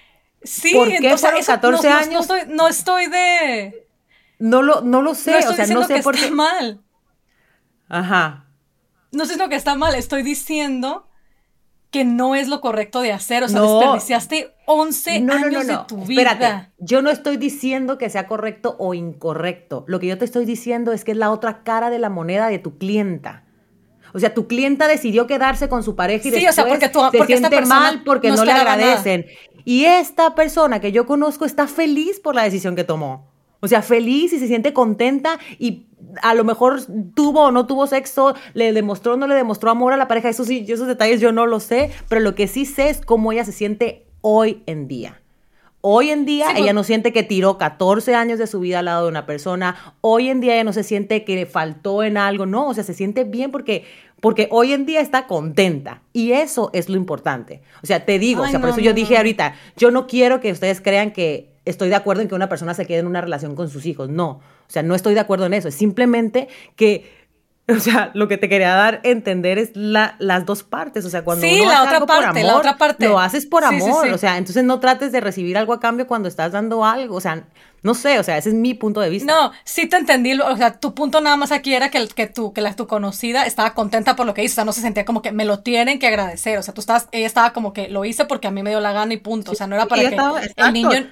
Sí, 0.42 0.74
¿Por 0.74 0.88
qué 0.88 0.96
entonces, 0.96 1.46
14 1.46 1.88
años? 1.88 2.28
No, 2.48 2.68
estoy, 2.68 3.06
de... 3.06 3.86
No 4.38 4.62
lo, 4.62 4.82
no 4.82 5.00
lo 5.00 5.14
sé, 5.14 5.36
o 5.36 5.52
sea, 5.52 5.66
no 5.68 5.84
sé 5.84 5.94
que 5.94 6.02
por 6.02 6.14
está 6.14 6.30
mal. 6.30 6.80
Ajá. 7.88 8.46
No 9.10 9.26
sé 9.26 9.36
lo 9.36 9.48
que 9.48 9.56
está 9.56 9.74
mal, 9.74 9.94
estoy 9.94 10.22
diciendo 10.22 11.07
que 11.90 12.04
no 12.04 12.34
es 12.34 12.48
lo 12.48 12.60
correcto 12.60 13.00
de 13.00 13.12
hacer. 13.12 13.42
O 13.42 13.48
sea, 13.48 13.60
desperdiciaste 13.60 14.54
11 14.66 15.10
años 15.10 15.66
de 15.66 15.78
tu 15.86 16.04
vida. 16.04 16.32
Espérate, 16.32 16.70
yo 16.78 17.02
no 17.02 17.10
estoy 17.10 17.36
diciendo 17.36 17.98
que 17.98 18.10
sea 18.10 18.26
correcto 18.26 18.76
o 18.78 18.94
incorrecto. 18.94 19.84
Lo 19.88 19.98
que 19.98 20.06
yo 20.06 20.18
te 20.18 20.24
estoy 20.24 20.44
diciendo 20.44 20.92
es 20.92 21.04
que 21.04 21.12
es 21.12 21.18
la 21.18 21.30
otra 21.30 21.62
cara 21.62 21.90
de 21.90 21.98
la 21.98 22.10
moneda 22.10 22.48
de 22.48 22.58
tu 22.58 22.78
clienta. 22.78 23.44
O 24.14 24.18
sea, 24.18 24.32
tu 24.32 24.46
clienta 24.46 24.88
decidió 24.88 25.26
quedarse 25.26 25.68
con 25.68 25.82
su 25.82 25.94
pareja 25.94 26.28
y 26.28 26.30
sí, 26.30 26.36
después 26.36 26.52
o 26.52 26.54
sea, 26.54 26.66
porque 26.66 26.88
tú, 26.88 27.00
se 27.12 27.26
siente 27.26 27.60
mal 27.62 28.02
porque 28.04 28.30
no, 28.30 28.44
le 28.44 28.52
agradecen. 28.52 29.26
Y 29.64 29.84
esta 29.84 30.34
persona 30.34 30.80
que 30.80 30.92
yo 30.92 31.06
conozco 31.06 31.44
está 31.44 31.66
feliz 31.66 32.20
por 32.20 32.34
la 32.34 32.42
decisión 32.42 32.74
que 32.74 32.84
tomó. 32.84 33.28
O 33.60 33.68
sea, 33.68 33.82
feliz 33.82 34.32
y 34.32 34.38
se 34.38 34.46
siente 34.46 34.72
contenta 34.72 35.38
y 35.58 35.87
a 36.22 36.34
lo 36.34 36.44
mejor 36.44 36.80
tuvo 37.14 37.46
o 37.46 37.50
no 37.50 37.66
tuvo 37.66 37.86
sexo, 37.86 38.34
le 38.54 38.72
demostró 38.72 39.14
o 39.14 39.16
no 39.16 39.26
le 39.26 39.34
demostró 39.34 39.70
amor 39.70 39.92
a 39.92 39.96
la 39.96 40.08
pareja, 40.08 40.28
eso 40.28 40.44
sí, 40.44 40.64
esos 40.68 40.86
detalles 40.86 41.20
yo 41.20 41.32
no 41.32 41.46
lo 41.46 41.60
sé, 41.60 41.90
pero 42.08 42.20
lo 42.20 42.34
que 42.34 42.48
sí 42.48 42.66
sé 42.66 42.90
es 42.90 43.00
cómo 43.00 43.32
ella 43.32 43.44
se 43.44 43.52
siente 43.52 44.06
hoy 44.20 44.62
en 44.66 44.88
día. 44.88 45.20
Hoy 45.80 46.10
en 46.10 46.24
día 46.24 46.50
ella 46.50 46.60
pues 46.60 46.74
no 46.74 46.84
siente 46.84 47.12
que 47.12 47.22
tiró 47.22 47.56
14 47.56 48.14
años 48.14 48.40
de 48.40 48.48
su 48.48 48.58
vida 48.58 48.80
al 48.80 48.86
lado 48.86 49.04
de 49.04 49.10
una 49.10 49.26
persona. 49.26 49.94
Hoy 50.00 50.28
en 50.28 50.40
día 50.40 50.54
ella 50.54 50.64
no 50.64 50.72
se 50.72 50.82
siente 50.82 51.24
que 51.24 51.36
le 51.36 51.46
faltó 51.46 52.02
en 52.02 52.16
algo. 52.16 52.46
No, 52.46 52.68
o 52.68 52.74
sea, 52.74 52.82
se 52.82 52.94
siente 52.94 53.22
bien 53.22 53.52
porque, 53.52 53.84
porque 54.20 54.48
hoy 54.50 54.72
en 54.72 54.86
día 54.86 55.00
está 55.00 55.28
contenta. 55.28 56.02
Y 56.12 56.32
eso 56.32 56.70
es 56.72 56.88
lo 56.88 56.96
importante. 56.96 57.62
O 57.82 57.86
sea, 57.86 58.04
te 58.04 58.18
digo, 58.18 58.42
o 58.42 58.48
sea, 58.48 58.60
por 58.60 58.70
eso 58.70 58.80
yo 58.80 58.92
dije 58.92 59.16
ahorita, 59.16 59.54
yo 59.76 59.92
no 59.92 60.08
quiero 60.08 60.40
que 60.40 60.50
ustedes 60.50 60.80
crean 60.80 61.12
que 61.12 61.52
estoy 61.68 61.88
de 61.88 61.94
acuerdo 61.94 62.22
en 62.22 62.28
que 62.28 62.34
una 62.34 62.48
persona 62.48 62.74
se 62.74 62.86
quede 62.86 62.98
en 62.98 63.06
una 63.06 63.20
relación 63.20 63.54
con 63.54 63.68
sus 63.68 63.86
hijos. 63.86 64.08
No, 64.08 64.28
o 64.30 64.70
sea, 64.70 64.82
no 64.82 64.94
estoy 64.94 65.14
de 65.14 65.20
acuerdo 65.20 65.46
en 65.46 65.54
eso. 65.54 65.68
Es 65.68 65.74
simplemente 65.74 66.48
que 66.76 67.18
o 67.76 67.80
sea, 67.80 68.10
lo 68.14 68.28
que 68.28 68.38
te 68.38 68.48
quería 68.48 68.74
dar 68.74 69.02
a 69.04 69.08
entender 69.08 69.58
es 69.58 69.72
la, 69.74 70.16
las 70.18 70.46
dos 70.46 70.62
partes. 70.62 71.04
O 71.04 71.10
sea, 71.10 71.22
cuando 71.22 71.46
sí, 71.46 71.60
uno 71.60 71.70
la 71.70 71.82
hace 71.82 71.96
otra 71.96 72.06
parte, 72.06 72.22
por 72.22 72.38
amor, 72.38 72.44
la 72.44 72.56
otra 72.56 72.78
parte. 72.78 73.08
lo 73.08 73.20
haces 73.20 73.44
por 73.44 73.62
amor. 73.62 74.08
o 74.08 74.18
sea, 74.18 74.38
entonces 74.38 74.64
no 74.64 74.80
trates 74.80 75.12
de 75.12 75.20
recibir 75.20 75.58
algo 75.58 75.74
a 75.74 75.80
cambio 75.80 76.06
cuando 76.06 76.28
estás 76.28 76.52
dando 76.52 76.86
algo. 76.86 77.16
O 77.16 77.20
sea, 77.20 77.44
no 77.82 77.92
sé, 77.92 78.18
o 78.18 78.22
sea, 78.22 78.38
ese 78.38 78.48
es 78.48 78.54
mi 78.54 78.72
punto 78.72 79.02
de 79.02 79.10
vista. 79.10 79.30
No, 79.30 79.52
sí 79.64 79.86
te 79.86 79.98
entendí. 79.98 80.32
O 80.40 80.56
sea, 80.56 80.80
tu 80.80 80.94
punto 80.94 81.20
nada 81.20 81.36
más 81.36 81.52
aquí 81.52 81.74
era 81.74 81.90
que, 81.90 82.08
que, 82.08 82.26
tu, 82.26 82.54
que 82.54 82.62
la, 82.62 82.74
tu 82.74 82.86
conocida 82.86 83.44
estaba 83.44 83.74
contenta 83.74 84.16
por 84.16 84.24
lo 84.24 84.32
que 84.32 84.42
hizo. 84.42 84.54
O 84.54 84.56
sea, 84.56 84.64
no 84.64 84.72
se 84.72 84.80
sentía 84.80 85.04
como 85.04 85.20
que 85.20 85.32
me 85.32 85.44
lo 85.44 85.58
tienen 85.58 85.98
que 85.98 86.06
agradecer. 86.06 86.56
O 86.56 86.62
sea, 86.62 86.72
tú 86.72 86.80
estabas, 86.80 87.08
ella 87.12 87.26
estaba 87.26 87.52
como 87.52 87.74
que 87.74 87.90
lo 87.90 88.06
hice 88.06 88.24
porque 88.24 88.48
a 88.48 88.50
mí 88.50 88.62
me 88.62 88.70
dio 88.70 88.80
la 88.80 88.92
gana 88.92 89.12
y 89.12 89.18
punto. 89.18 89.52
O 89.52 89.54
sea, 89.54 89.66
no 89.66 89.74
era 89.74 89.84
para 89.84 90.08
que 90.08 90.16
el 90.56 90.72
niño. 90.72 91.06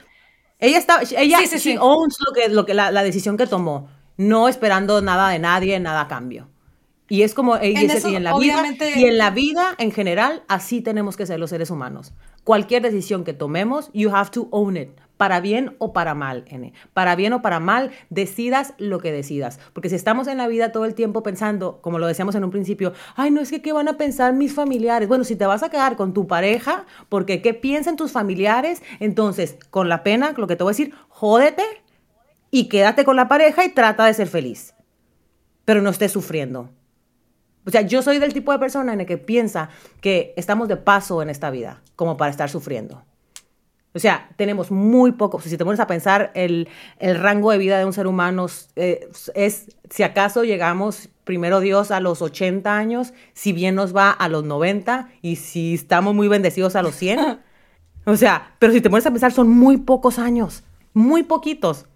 Ella 0.59 0.79
estaba, 0.79 1.03
ella 1.03 1.39
sí, 1.47 1.59
sí, 1.59 1.77
owns 1.79 2.17
lo 2.27 2.33
que, 2.33 2.49
lo 2.49 2.65
que 2.65 2.75
la, 2.75 2.91
la 2.91 3.03
decisión 3.03 3.37
que 3.37 3.47
tomó, 3.47 3.89
no 4.17 4.49
esperando 4.49 5.03
nada 5.03 5.29
de 5.29 5.39
nadie, 5.39 5.79
nada 5.81 6.03
a 6.03 6.09
cambio. 6.09 6.49
Y 7.09 7.23
es 7.23 7.35
como 7.35 7.57
y 7.63 7.77
en 7.77 8.25
la 8.25 8.37
vida 8.37 8.65
y 8.97 9.05
en 9.05 9.19
la 9.19 9.31
vida 9.31 9.75
en 9.79 9.93
general 9.93 10.43
así 10.49 10.81
tenemos 10.81 11.17
que 11.17 11.27
ser 11.27 11.39
los 11.39 11.51
seres 11.51 11.71
humanos. 11.71 12.15
Cualquier 12.43 12.83
decisión 12.83 13.23
que 13.23 13.33
tomemos, 13.33 13.91
you 13.93 14.11
have 14.15 14.31
to 14.31 14.49
own 14.51 14.77
it, 14.77 14.91
para 15.17 15.41
bien 15.41 15.77
o 15.79 15.93
para 15.93 16.15
mal, 16.15 16.45
N. 16.49 16.73
Para 16.93 17.17
bien 17.17 17.33
o 17.33 17.43
para 17.43 17.61
mal, 17.61 17.91
decidas 18.11 18.75
lo 18.79 19.01
que 19.01 19.13
decidas, 19.13 19.59
porque 19.73 19.89
si 19.89 19.95
estamos 19.95 20.29
en 20.29 20.39
la 20.39 20.49
vida 20.49 20.73
todo 20.73 20.85
el 20.85 20.95
tiempo 20.95 21.23
pensando, 21.23 21.81
como 21.81 21.99
lo 21.99 22.07
decíamos 22.07 22.35
en 22.35 22.45
un 22.45 22.51
principio, 22.51 22.93
ay, 23.15 23.31
no 23.31 23.41
es 23.41 23.51
que 23.51 23.63
qué 23.63 23.73
van 23.73 23.89
a 23.89 23.97
pensar 23.97 24.33
mis 24.33 24.55
familiares. 24.55 25.09
Bueno, 25.09 25.25
si 25.25 25.37
te 25.37 25.47
vas 25.47 25.63
a 25.63 25.71
quedar 25.71 25.97
con 25.97 26.13
tu 26.13 26.27
pareja, 26.27 26.85
porque 27.09 27.43
qué 27.43 27.55
piensan 27.55 27.97
tus 27.97 28.13
familiares, 28.13 28.83
entonces, 29.01 29.57
con 29.71 29.89
la 29.89 30.03
pena, 30.03 30.33
lo 30.37 30.47
que 30.47 30.57
te 30.57 30.63
voy 30.63 30.71
a 30.71 30.77
decir, 30.77 30.95
jódete 31.09 31.65
y 32.51 32.69
quédate 32.69 33.05
con 33.05 33.17
la 33.17 33.29
pareja 33.29 33.65
y 33.65 33.71
trata 33.71 34.07
de 34.07 34.15
ser 34.15 34.29
feliz. 34.29 34.75
Pero 35.65 35.83
no 35.83 35.91
estés 35.91 36.13
sufriendo. 36.13 36.71
O 37.67 37.71
sea, 37.71 37.81
yo 37.81 38.01
soy 38.03 38.19
del 38.19 38.33
tipo 38.33 38.53
de 38.53 38.59
persona 38.59 38.93
en 38.93 39.01
el 39.01 39.07
que 39.07 39.19
piensa 39.19 39.71
que 40.01 40.33
estamos 40.37 40.69
de 40.69 40.77
paso 40.77 41.21
en 41.23 41.31
esta 41.31 41.51
vida, 41.51 41.83
como 41.97 42.17
para 42.17 42.31
estar 42.31 42.49
sufriendo. 42.49 43.03
O 43.97 43.99
sea, 43.99 44.29
tenemos 44.37 44.71
muy 44.71 45.13
poco, 45.13 45.41
si 45.41 45.57
te 45.57 45.65
pones 45.65 45.81
a 45.81 45.87
pensar, 45.87 46.31
el, 46.35 46.69
rango 47.01 47.51
de 47.51 47.57
vida 47.57 47.79
de 47.79 47.87
un 47.87 47.95
ser 47.95 48.07
humano 48.07 48.47
eh, 48.77 49.09
es, 49.35 49.75
si 49.89 50.03
acaso 50.03 50.45
llegamos, 50.45 51.09
primero 51.25 51.61
Dios, 51.61 51.91
a 51.91 52.01
los 52.01 52.21
80 52.21 52.77
años, 52.77 53.15
si 53.33 53.55
bien 53.55 53.75
nos 53.75 53.97
va 53.97 54.11
a 54.11 54.29
los 54.29 54.45
90 54.45 55.09
y 55.23 55.37
si 55.37 55.73
estamos 55.73 56.15
muy 56.15 56.29
bendecidos 56.29 56.77
a 56.77 56.83
los 56.83 56.95
100. 56.95 57.41
O 58.09 58.15
sea, 58.17 58.55
pero 58.61 58.73
si 58.73 58.81
te 58.81 58.89
pones 58.89 59.05
a 59.05 59.11
pensar, 59.11 59.33
son 59.33 59.49
muy 59.49 59.79
pocos 59.79 60.21
años, 60.21 60.63
muy 60.95 61.25
poquitos 61.25 61.87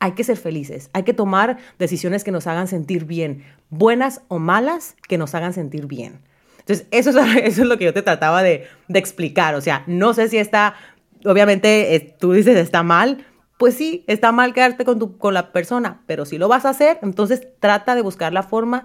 hay 0.00 0.12
que 0.12 0.24
ser 0.24 0.36
felices, 0.36 0.90
hay 0.94 1.04
que 1.04 1.14
tomar 1.14 1.58
decisiones 1.78 2.24
que 2.24 2.32
nos 2.32 2.48
hagan 2.48 2.66
sentir 2.66 3.04
bien, 3.04 3.44
buenas 3.70 4.22
o 4.26 4.40
malas, 4.40 4.96
que 5.06 5.16
nos 5.16 5.36
hagan 5.36 5.52
sentir 5.52 5.86
bien. 5.86 6.18
Entonces, 6.62 6.86
eso 6.90 7.10
es, 7.10 7.16
eso 7.44 7.62
es 7.62 7.68
lo 7.68 7.78
que 7.78 7.84
yo 7.84 7.92
te 7.92 8.02
trataba 8.02 8.42
de, 8.42 8.66
explicar. 8.88 9.54
O 9.54 9.60
sea, 9.60 9.84
no 9.86 10.14
sé 10.14 10.28
si 10.28 10.38
está, 10.38 10.74
obviamente 11.24 11.94
eh, 11.94 12.16
tú 12.18 12.32
dices 12.32 12.56
está 12.56 12.82
mal, 12.82 13.26
pues 13.58 13.74
sí, 13.74 14.04
está 14.06 14.32
mal 14.32 14.54
quedarte 14.54 14.84
con, 14.84 14.98
tu, 14.98 15.18
con 15.18 15.34
la 15.34 15.52
persona, 15.52 16.02
pero 16.06 16.24
si 16.24 16.38
lo 16.38 16.48
vas 16.48 16.64
a 16.64 16.70
hacer, 16.70 16.98
entonces 17.02 17.46
trata 17.60 17.94
de 17.94 18.02
buscar 18.02 18.32
la 18.32 18.42
forma 18.42 18.84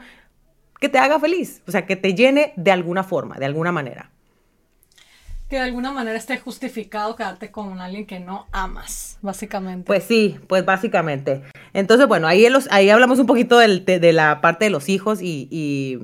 que 0.80 0.90
te 0.90 1.00
haga 1.00 1.20
feliz, 1.20 1.62
o 1.68 1.72
sea, 1.72 1.86
que 1.86 1.96
te 1.96 2.14
llene 2.14 2.54
de 2.56 2.72
alguna 2.72 3.04
forma, 3.04 3.38
de 3.38 3.46
alguna 3.46 3.72
manera 3.72 4.12
que 5.50 5.56
de 5.56 5.62
alguna 5.62 5.92
manera 5.92 6.18
esté 6.18 6.38
justificado 6.38 7.16
quedarte 7.16 7.52
con 7.52 7.80
alguien 7.80 8.06
que 8.06 8.20
no 8.20 8.48
amas, 8.52 9.18
básicamente. 9.22 9.86
Pues 9.86 10.04
sí, 10.04 10.38
pues 10.48 10.66
básicamente. 10.66 11.42
Entonces, 11.74 12.08
bueno, 12.08 12.28
ahí, 12.28 12.48
los, 12.50 12.68
ahí 12.70 12.90
hablamos 12.90 13.20
un 13.20 13.28
poquito 13.28 13.58
de, 13.58 14.14
la 14.14 14.42
parte 14.42 14.66
de 14.66 14.72
los 14.72 14.90
hijos 14.90 15.22
y, 15.22 15.48
y, 15.50 16.00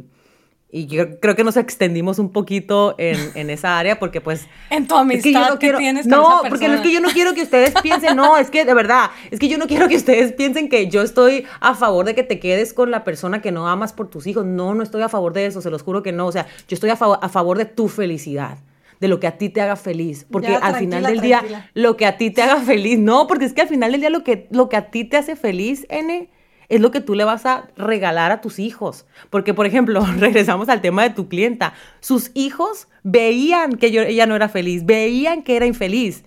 yo 0.74 1.20
creo 1.20 1.36
que 1.36 1.44
nos 1.44 1.56
extendimos 1.56 2.18
un 2.20 2.32
poquito 2.32 2.96
en, 2.98 3.50
esa 3.50 3.78
área 3.78 4.00
porque 4.00 4.22
pues... 4.22 4.48
En 4.70 4.88
tu 4.88 4.96
amistad 4.96 5.60
que, 5.60 5.72
tienes 5.74 6.08
con 6.08 6.12
No, 6.12 6.42
porque 6.50 6.66
es 6.66 6.82
que 6.82 6.92
yo 6.92 7.00
no 7.00 7.10
quiero 7.10 7.34
que 7.34 7.44
ustedes 7.44 7.74
piensen, 7.82 8.16
no, 8.16 8.38
es 8.38 8.50
que 8.50 8.66
de 8.66 8.74
verdad, 8.74 9.12
es 9.30 9.40
que 9.40 9.48
yo 9.48 9.58
no 9.58 9.68
quiero 9.68 9.88
que 9.88 9.96
ustedes 9.96 10.34
piensen 10.34 10.70
que 10.70 10.88
yo 10.88 11.04
estoy 11.04 11.46
a 11.60 11.76
favor 11.76 12.06
de 12.06 12.16
que 12.16 12.24
te 12.24 12.40
quedes 12.40 12.74
con 12.74 12.92
la 12.92 13.04
persona 13.04 13.42
que 13.42 13.52
no 13.52 13.68
amas 13.68 13.94
por 13.94 14.10
tus 14.10 14.26
hijos. 14.26 14.46
No, 14.46 14.74
no 14.74 14.84
estoy 14.84 15.04
a 15.04 15.10
favor 15.10 15.34
de 15.34 15.46
eso, 15.46 15.62
se 15.62 15.70
los 15.70 15.84
juro 15.84 16.02
que 16.02 16.12
no. 16.12 16.26
O 16.26 16.32
sea, 16.32 16.48
yo 16.68 16.74
estoy 16.74 16.90
a, 16.90 16.94
a 16.94 17.30
favor 17.30 17.58
de 17.58 17.66
tu 17.66 17.88
felicidad 17.88 18.58
de 19.04 19.10
lo 19.10 19.20
que 19.20 19.28
a 19.28 19.38
ti 19.38 19.50
te 19.50 19.60
haga 19.60 19.76
feliz. 19.76 20.26
Porque 20.32 20.56
al 20.56 20.76
final 20.76 21.04
del 21.04 21.20
día, 21.20 21.70
lo 21.74 21.98
que 21.98 22.06
a 22.06 22.18
ti 22.18 22.32
te 22.32 22.42
haga 22.42 22.62
feliz, 22.62 22.98
no, 22.98 23.28
porque 23.28 23.46
es 23.46 23.54
que 23.54 23.62
al 23.62 23.68
final 23.68 23.92
del 23.92 24.00
día 24.00 24.10
lo 24.10 24.24
que, 24.24 24.48
lo 24.50 24.70
que 24.70 24.78
a 24.78 24.92
ti 24.92 25.04
te 25.04 25.18
hace 25.18 25.36
feliz, 25.36 25.86
N, 25.90 26.30
es 26.70 26.82
lo 26.82 26.92
que 26.92 27.02
tú 27.02 27.16
le 27.16 27.24
vas 27.24 27.46
a 27.46 27.70
regalar 27.76 28.32
a 28.32 28.42
tus 28.42 28.60
hijos. 28.60 29.06
Porque, 29.30 29.54
por 29.54 29.66
ejemplo, 29.66 30.06
regresamos 30.18 30.70
al 30.70 30.82
tema 30.82 31.04
de 31.04 31.12
tu 31.12 31.28
clienta. 31.28 31.74
Sus 32.00 32.32
hijos 32.34 32.88
veían 33.04 33.78
que 33.78 33.88
ella 33.88 34.26
no 34.26 34.36
era 34.36 34.50
feliz, 34.50 34.86
veían 34.86 35.44
que 35.44 35.56
era 35.56 35.66
infeliz. 35.66 36.24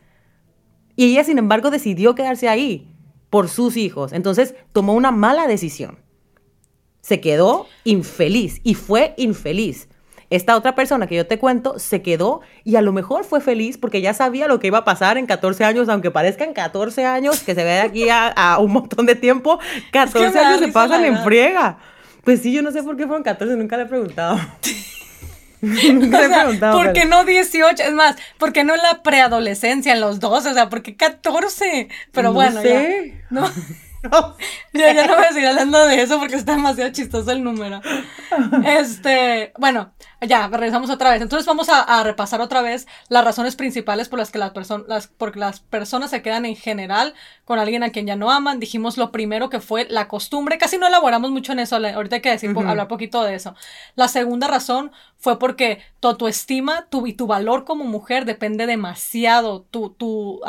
Y 0.97 1.13
ella, 1.13 1.25
sin 1.25 1.39
embargo, 1.39 1.71
decidió 1.71 2.15
quedarse 2.15 2.49
ahí 2.49 2.89
por 3.31 3.49
sus 3.49 3.77
hijos. 3.77 4.13
Entonces, 4.13 4.55
tomó 4.73 4.95
una 4.95 5.11
mala 5.11 5.47
decisión. 5.47 5.99
se 7.03 7.21
quedó 7.21 7.67
infeliz 7.85 8.61
y 8.65 8.75
fue 8.75 9.15
infeliz. 9.17 9.89
Esta 10.31 10.57
otra 10.57 10.75
persona 10.75 11.07
que 11.07 11.15
yo 11.15 11.27
te 11.27 11.39
cuento 11.39 11.79
se 11.79 12.03
quedó 12.03 12.41
y 12.65 12.77
a 12.77 12.83
lo 12.83 12.93
mejor 12.93 13.25
fue 13.25 13.41
feliz 13.41 13.79
porque 13.79 14.01
ya 14.01 14.13
sabía 14.15 14.49
lo 14.49 14.59
que 14.59 14.67
iba 14.67 14.79
a 14.79 14.85
pasar 14.85 15.19
en 15.19 15.27
14 15.27 15.65
años, 15.65 15.89
aunque 15.89 16.11
parezcan 16.11 16.53
14 16.53 17.05
años, 17.07 17.41
que 17.41 17.55
se 17.55 17.65
ve 17.65 17.71
de 17.71 17.81
aquí 17.81 18.07
a, 18.11 18.59
un 18.59 18.73
montón 18.73 19.07
de 19.07 19.15
tiempo, 19.15 19.59
14 19.93 20.39
años 20.39 20.61
se 20.61 20.69
pasan 20.69 21.05
en 21.05 21.19
friega. 21.19 21.79
Pues 22.25 22.43
sí, 22.43 22.53
yo 22.53 22.63
no 22.63 22.73
sé 22.73 22.83
por 22.83 22.97
qué 22.97 23.07
fueron 23.07 23.23
14, 23.23 23.57
nunca 23.57 23.77
le 23.77 23.85
he 23.85 23.87
preguntado. 23.87 24.39
nunca 25.61 26.21
le 26.21 26.27
he 26.27 26.29
preguntado. 26.29 26.77
¿Por 26.77 26.93
qué 26.93 27.05
no 27.05 27.25
18? 27.25 27.83
Es 27.83 27.93
más, 27.93 28.17
¿por 28.39 28.53
qué 28.53 28.65
no 28.65 28.75
en 28.75 28.83
la 28.83 29.03
preadolescencia, 29.03 29.93
en 29.93 30.01
los 30.01 30.21
12? 30.21 30.51
O 30.51 30.55
sea, 30.55 30.69
¿por 30.69 30.83
qué 30.83 30.97
14? 30.97 31.89
Pero 32.13 32.33
bueno, 32.33 32.61
sé. 32.61 33.15
ya. 33.31 33.41
No. 34.11 34.37
ya, 34.73 34.93
ya 34.93 35.07
no 35.07 35.17
voy 35.17 35.25
a 35.25 35.33
seguir 35.33 35.49
hablando 35.49 35.85
de 35.87 36.01
eso 36.01 36.19
porque 36.19 36.37
está 36.37 36.53
demasiado 36.53 36.93
chistoso 36.93 37.31
el 37.33 37.43
número. 37.43 37.81
Este, 38.65 39.53
bueno, 39.59 39.93
ya, 40.23 40.49
regresamos 40.49 40.89
otra 40.89 41.11
vez. 41.11 41.21
Entonces 41.21 41.47
vamos 41.47 41.69
a, 41.69 42.03
repasar 42.03 42.41
otra 42.41 42.63
vez 42.63 42.87
las 43.09 43.25
razones 43.25 43.55
principales 43.55 44.09
por 44.09 44.19
las 44.19 44.31
que 44.31 44.39
las, 44.39 44.51
personas 44.51 44.89
las, 44.89 45.09
porque 45.09 45.39
las 45.39 45.61
personas 45.61 46.11
se 46.11 46.23
quedan 46.23 46.47
en 46.47 46.57
general 46.57 47.15
con 47.45 47.59
alguien 47.59 47.83
a 47.83 47.91
quien 47.91 48.07
ya 48.07 48.17
no 48.17 48.31
aman. 48.31 48.59
Dijimos 48.59 48.97
lo 48.97 49.13
primero 49.13 49.51
que 49.51 49.61
fue 49.61 49.87
la 49.91 50.09
costumbre. 50.09 50.57
Casi 50.57 50.79
no 50.79 50.87
elaboramos 50.87 51.31
mucho 51.31 51.53
en 51.53 51.59
eso. 51.59 51.77
Ahorita 51.77 52.17
hay 52.17 52.23
que 52.23 52.31
decir, 52.31 52.55
hablar 52.57 52.89
poquito 52.89 53.23
de 53.25 53.35
eso. 53.35 53.55
La 53.95 54.09
segunda 54.09 54.49
razón 54.49 54.91
fue 55.19 55.39
porque 55.39 55.81
tu 56.01 56.09
autoestima 56.09 56.87
tu, 56.89 57.07
y 57.07 57.13
tu 57.13 57.27
valor 57.27 57.65
como 57.65 57.85
mujer 57.85 58.25
depende 58.25 58.67
demasiado. 58.67 59.67
Tu, 59.71 59.91
tu, 59.91 60.41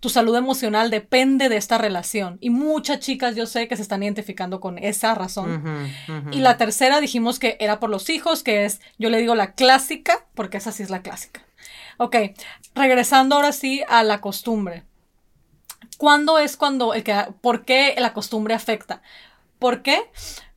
tu 0.00 0.08
salud 0.08 0.36
emocional 0.36 0.90
depende 0.90 1.50
de 1.50 1.56
esta 1.58 1.76
relación. 1.76 2.38
Y 2.40 2.48
muchas 2.48 3.00
chicas 3.00 3.36
yo 3.36 3.46
sé 3.46 3.68
que 3.68 3.76
se 3.76 3.82
están 3.82 4.02
identificando 4.02 4.60
con 4.60 4.78
esa 4.78 5.14
razón. 5.14 5.62
Y 6.32 6.40
la 6.40 6.56
tercera 6.56 7.00
dijimos 7.00 7.38
que 7.38 7.58
era 7.60 7.78
por 7.78 7.90
los 7.90 8.08
hijos, 8.08 8.42
que 8.42 8.64
es 8.64 8.80
yo 8.98 9.10
le 9.10 9.18
digo 9.18 9.34
la 9.34 9.52
clásica, 9.52 10.26
porque 10.34 10.58
esa 10.58 10.72
sí 10.72 10.82
es 10.82 10.90
la 10.90 11.02
clásica. 11.02 11.42
Ok, 11.98 12.16
regresando 12.74 13.36
ahora 13.36 13.52
sí 13.52 13.82
a 13.88 14.02
la 14.02 14.20
costumbre. 14.20 14.84
¿Cuándo 15.98 16.38
es 16.38 16.56
cuando 16.56 16.94
el 16.94 17.02
que, 17.04 17.14
por 17.40 17.64
qué 17.64 17.94
la 17.98 18.12
costumbre 18.12 18.54
afecta? 18.54 19.02
¿Por 19.58 19.82
qué? 19.82 20.10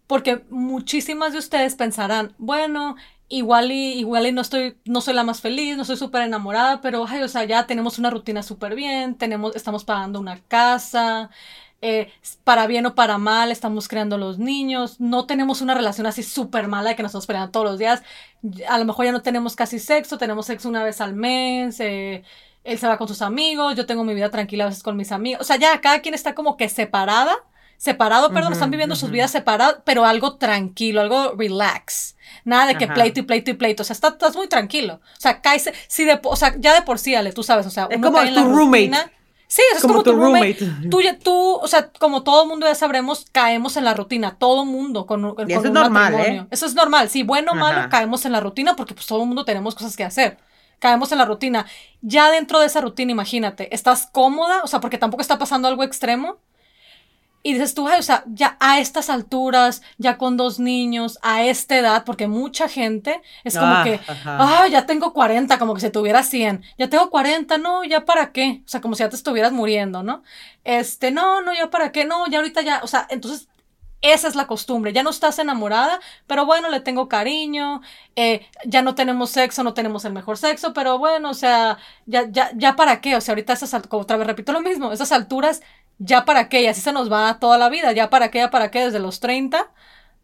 Porque 0.08 0.44
muchísimas 0.50 1.34
de 1.34 1.40
ustedes 1.40 1.76
pensarán, 1.76 2.34
bueno, 2.38 2.96
igual 3.30 3.72
y, 3.72 3.94
igual 3.94 4.28
y 4.28 4.32
no 4.32 4.42
estoy, 4.42 4.78
no 4.86 5.02
soy 5.02 5.14
la 5.14 5.24
más 5.24 5.40
feliz, 5.40 5.78
no 5.78 5.86
soy 5.86 5.96
súper 5.98 6.24
enamorada, 6.24 6.82
pero, 6.82 7.06
ay, 7.08 7.22
o 7.22 7.28
sea, 7.28 7.46
ya 7.46 7.68
tenemos 7.68 8.00
una 8.00 8.10
rutina 8.10 8.44
súper 8.44 8.76
bien, 8.76 9.16
tenemos, 9.16 9.56
estamos 9.56 9.86
pagando 9.86 10.20
una 10.20 10.42
casa, 10.42 11.30
eh, 11.82 12.12
para 12.44 12.68
bien 12.68 12.86
o 12.86 12.96
para 12.96 13.18
mal, 13.18 13.52
estamos 13.52 13.88
creando 13.88 14.18
los 14.18 14.38
niños, 14.38 15.00
no 15.00 15.26
tenemos 15.26 15.62
una 15.62 15.74
relación 15.74 16.08
así 16.08 16.24
súper 16.24 16.68
mala 16.68 16.90
de 16.90 16.96
que 16.96 17.04
nos 17.04 17.12
estamos 17.12 17.28
peleando 17.28 17.52
todos 17.52 17.66
los 17.66 17.80
días, 17.80 18.04
a 18.68 18.78
lo 18.78 18.86
mejor 18.86 19.06
ya 19.06 19.12
no 19.12 19.22
tenemos 19.22 19.56
casi 19.56 19.80
sexo, 19.80 20.18
tenemos 20.18 20.46
sexo 20.46 20.68
una 20.68 20.84
vez 20.84 21.00
al 21.00 21.14
mes, 21.14 21.80
eh, 21.80 22.24
él 22.66 22.78
se 22.78 22.88
va 22.88 22.98
con 22.98 23.08
sus 23.08 23.22
amigos, 23.22 23.76
yo 23.76 23.86
tengo 23.86 24.04
mi 24.04 24.14
vida 24.14 24.30
tranquila 24.30 24.66
a 24.66 24.68
veces 24.68 24.84
con 24.84 24.98
mis 24.98 25.12
amigos, 25.12 25.42
o 25.42 25.44
sea, 25.46 25.56
ya 25.56 25.80
cada 25.80 26.02
quien 26.02 26.14
está 26.14 26.36
como 26.36 26.58
que 26.58 26.68
separada, 26.68 27.36
separado, 27.78 28.34
perdón, 28.34 28.52
están 28.52 28.72
viviendo 28.72 28.96
sus 28.98 29.10
vidas 29.10 29.32
separadas, 29.32 29.78
pero 29.86 30.06
algo 30.06 30.36
tranquilo, 30.36 31.00
algo 31.00 31.34
relax. 31.38 32.18
Nada 32.44 32.68
de 32.68 32.76
que 32.76 32.88
pleito 32.88 33.22
y 33.22 33.24
pleito 33.24 33.52
y 33.52 33.54
pleito. 33.54 33.84
O 33.84 33.86
sea, 33.86 33.94
estás, 33.94 34.36
muy 34.36 34.48
tranquilo. 34.50 34.96
O 34.96 35.20
sea, 35.20 35.42
caes, 35.42 35.72
si 35.88 36.04
de, 36.04 36.20
o 36.22 36.36
sea, 36.36 36.56
ya 36.60 36.74
de 36.74 36.82
por 36.82 37.00
sí, 37.00 37.16
Ale, 37.16 37.32
tú 37.32 37.42
sabes, 37.42 37.66
o 37.66 37.70
sea, 37.70 37.88
es 37.90 38.02
como 38.02 38.20
tu 38.22 38.54
roommate. 38.54 39.10
Sí, 39.52 39.64
eso 39.72 39.78
es 39.78 39.82
como, 39.92 40.04
tu 40.04 40.14
roommate. 40.14 40.60
Tú, 40.92 41.02
tú, 41.24 41.56
o 41.56 41.68
sea, 41.68 41.90
como 41.90 42.22
todo 42.22 42.46
mundo 42.46 42.68
ya 42.68 42.76
sabremos, 42.76 43.26
caemos 43.32 43.78
en 43.78 43.84
la 43.84 43.96
rutina. 43.96 44.36
Todo 44.38 44.64
mundo 44.64 45.08
con, 45.08 45.34
con, 45.34 45.50
eso 45.50 45.66
es 45.66 45.72
normal, 45.72 46.14
¿eh? 46.20 46.46
Eso 46.52 46.68
es 46.68 46.76
normal. 46.76 47.10
Sí, 47.10 47.24
bueno 47.24 47.54
o 47.54 47.56
malo, 47.56 47.90
caemos 47.90 48.24
en 48.26 48.34
la 48.34 48.42
rutina 48.42 48.76
porque 48.76 48.94
pues 48.94 49.08
todo 49.08 49.24
el 49.24 49.28
mundo 49.28 49.46
tenemos 49.46 49.74
cosas 49.74 49.98
que 49.98 50.04
hacer. 50.04 50.38
Caemos 50.78 51.12
en 51.12 51.18
la 51.18 51.26
rutina. 51.26 51.66
Ya 52.02 52.30
dentro 52.30 52.60
de 52.60 52.68
esa 52.68 52.80
rutina, 52.80 53.12
imagínate, 53.12 53.74
¿estás 53.74 54.08
cómoda? 54.12 54.62
O 54.64 54.68
sea, 54.68 54.82
porque 54.82 55.00
tampoco 55.00 55.22
está 55.22 55.40
pasando 55.40 55.68
algo 55.68 55.82
extremo. 55.84 56.38
Y 57.42 57.54
dices 57.54 57.74
tú, 57.74 57.88
o 57.88 58.02
sea, 58.02 58.24
ya 58.28 58.58
a 58.60 58.80
estas 58.80 59.10
alturas, 59.10 59.82
ya 59.98 60.18
con 60.18 60.36
dos 60.36 60.60
niños, 60.60 61.18
a 61.22 61.44
esta 61.44 61.78
edad, 61.78 62.04
porque 62.06 62.28
mucha 62.28 62.68
gente 62.68 63.22
es 63.46 63.58
como 63.58 63.74
ah, 63.74 63.84
que, 63.86 64.00
ah, 64.26 64.68
ya 64.70 64.86
tengo 64.86 65.14
40, 65.14 65.58
como 65.58 65.74
que 65.74 65.80
si 65.82 65.90
tuviera 65.90 66.22
100, 66.24 66.64
ya 66.78 66.90
tengo 66.90 67.10
40, 67.10 67.58
no, 67.58 67.86
ya 67.86 68.04
para 68.04 68.34
qué, 68.34 68.62
o 68.66 68.68
sea, 68.68 68.82
como 68.82 68.96
si 68.96 69.04
ya 69.04 69.10
te 69.10 69.16
estuvieras 69.16 69.54
muriendo, 69.54 70.04
¿no? 70.04 70.22
Este, 70.66 71.12
no, 71.12 71.42
no, 71.42 71.54
ya 71.54 71.70
para 71.70 71.94
qué, 71.94 72.04
no, 72.04 72.28
ya 72.28 72.40
ahorita 72.40 72.62
ya, 72.62 72.82
o 72.84 72.88
sea, 72.88 73.08
entonces 73.10 73.48
esa 74.02 74.28
es 74.28 74.36
la 74.36 74.48
costumbre, 74.48 74.94
ya 74.94 75.04
no 75.04 75.10
estás 75.10 75.40
enamorada, 75.40 76.00
pero 76.26 76.46
bueno, 76.46 76.70
le 76.70 76.80
tengo 76.80 77.10
cariño, 77.10 77.82
eh, 78.16 78.46
ya 78.66 78.82
no 78.82 78.96
tenemos 78.96 79.30
sexo, 79.30 79.64
no 79.64 79.74
tenemos 79.74 80.06
el 80.06 80.14
mejor 80.14 80.38
sexo, 80.38 80.74
pero 80.74 80.98
bueno, 80.98 81.30
o 81.30 81.34
sea, 81.34 81.78
ya, 82.06 82.26
ya, 82.30 82.52
ya 82.56 82.76
para 82.76 83.02
qué, 83.02 83.16
o 83.16 83.22
sea, 83.22 83.34
ahorita 83.34 83.54
esas, 83.54 83.74
otra 83.74 84.18
vez 84.18 84.28
repito 84.28 84.54
lo 84.54 84.62
mismo, 84.62 84.92
esas 84.92 85.12
alturas 85.12 85.62
ya 86.00 86.26
para 86.26 86.50
qué, 86.50 86.64
y 86.64 86.68
así 86.68 86.82
se 86.82 86.94
nos 86.94 87.12
va 87.12 87.40
toda 87.40 87.58
la 87.58 87.70
vida, 87.70 87.92
ya 87.92 88.10
para 88.10 88.32
qué, 88.32 88.40
ya 88.40 88.50
para 88.50 88.72
qué, 88.72 88.86
desde 88.86 89.00
los 89.00 89.20
30, 89.20 89.70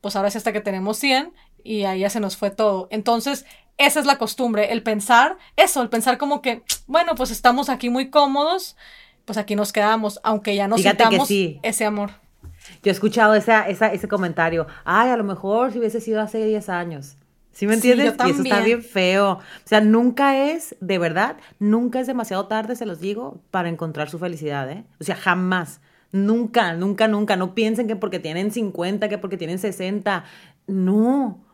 pues 0.02 0.16
ahora 0.16 0.32
sí 0.32 0.38
hasta 0.38 0.54
que 0.54 0.62
tenemos 0.62 0.98
100 0.98 1.34
y 1.64 1.84
ahí 1.84 2.00
ya 2.00 2.10
se 2.10 2.20
nos 2.20 2.38
fue 2.38 2.50
todo. 2.50 2.88
Entonces, 2.92 3.46
esa 3.78 4.00
es 4.00 4.06
la 4.06 4.18
costumbre, 4.18 4.72
el 4.72 4.84
pensar 4.84 5.38
eso, 5.58 5.82
el 5.82 5.90
pensar 5.90 6.18
como 6.18 6.42
que, 6.42 6.64
bueno, 6.88 7.14
pues 7.16 7.30
estamos 7.30 7.70
aquí 7.70 7.90
muy 7.90 8.10
cómodos, 8.10 8.78
pues 9.26 9.38
aquí 9.38 9.56
nos 9.56 9.74
quedamos, 9.74 10.20
aunque 10.24 10.56
ya 10.56 10.68
no 10.68 10.78
sintamos 10.78 11.30
ese 11.30 11.86
amor. 11.86 12.12
Yo 12.82 12.90
he 12.90 12.92
escuchado 12.92 13.36
esa, 13.36 13.68
esa, 13.68 13.92
ese 13.92 14.08
comentario, 14.08 14.68
ay, 14.86 15.10
a 15.10 15.18
lo 15.18 15.24
mejor 15.24 15.72
si 15.72 15.80
hubiese 15.80 16.00
sido 16.00 16.22
hace 16.22 16.44
10 16.44 16.70
años. 16.70 17.18
¿Sí 17.56 17.68
me 17.68 17.76
entiendes? 17.76 18.16
y 18.20 18.30
eso 18.32 18.44
está 18.44 18.60
bien 18.60 18.84
feo. 18.84 19.32
O 19.32 19.42
sea, 19.64 19.80
nunca 19.80 20.52
es, 20.52 20.76
de 20.82 21.00
verdad, 21.00 21.38
nunca 21.58 22.02
es 22.02 22.08
demasiado 22.08 22.48
tarde, 22.48 22.76
se 22.76 22.86
los 22.86 23.00
digo, 23.00 23.42
para 23.50 23.70
encontrar 23.70 24.10
su 24.10 24.20
felicidad, 24.20 24.70
¿eh? 24.70 24.84
O 25.00 25.06
sea, 25.06 25.16
jamás. 25.16 25.80
Nunca, 26.12 26.74
nunca, 26.74 27.08
nunca. 27.08 27.38
No 27.38 27.56
piensen 27.56 27.88
que 27.88 27.96
porque 27.96 28.20
tienen 28.20 28.52
50, 28.52 29.08
que 29.08 29.18
porque 29.18 29.38
tienen 29.38 29.58
60. 29.58 30.26
No. 30.68 31.42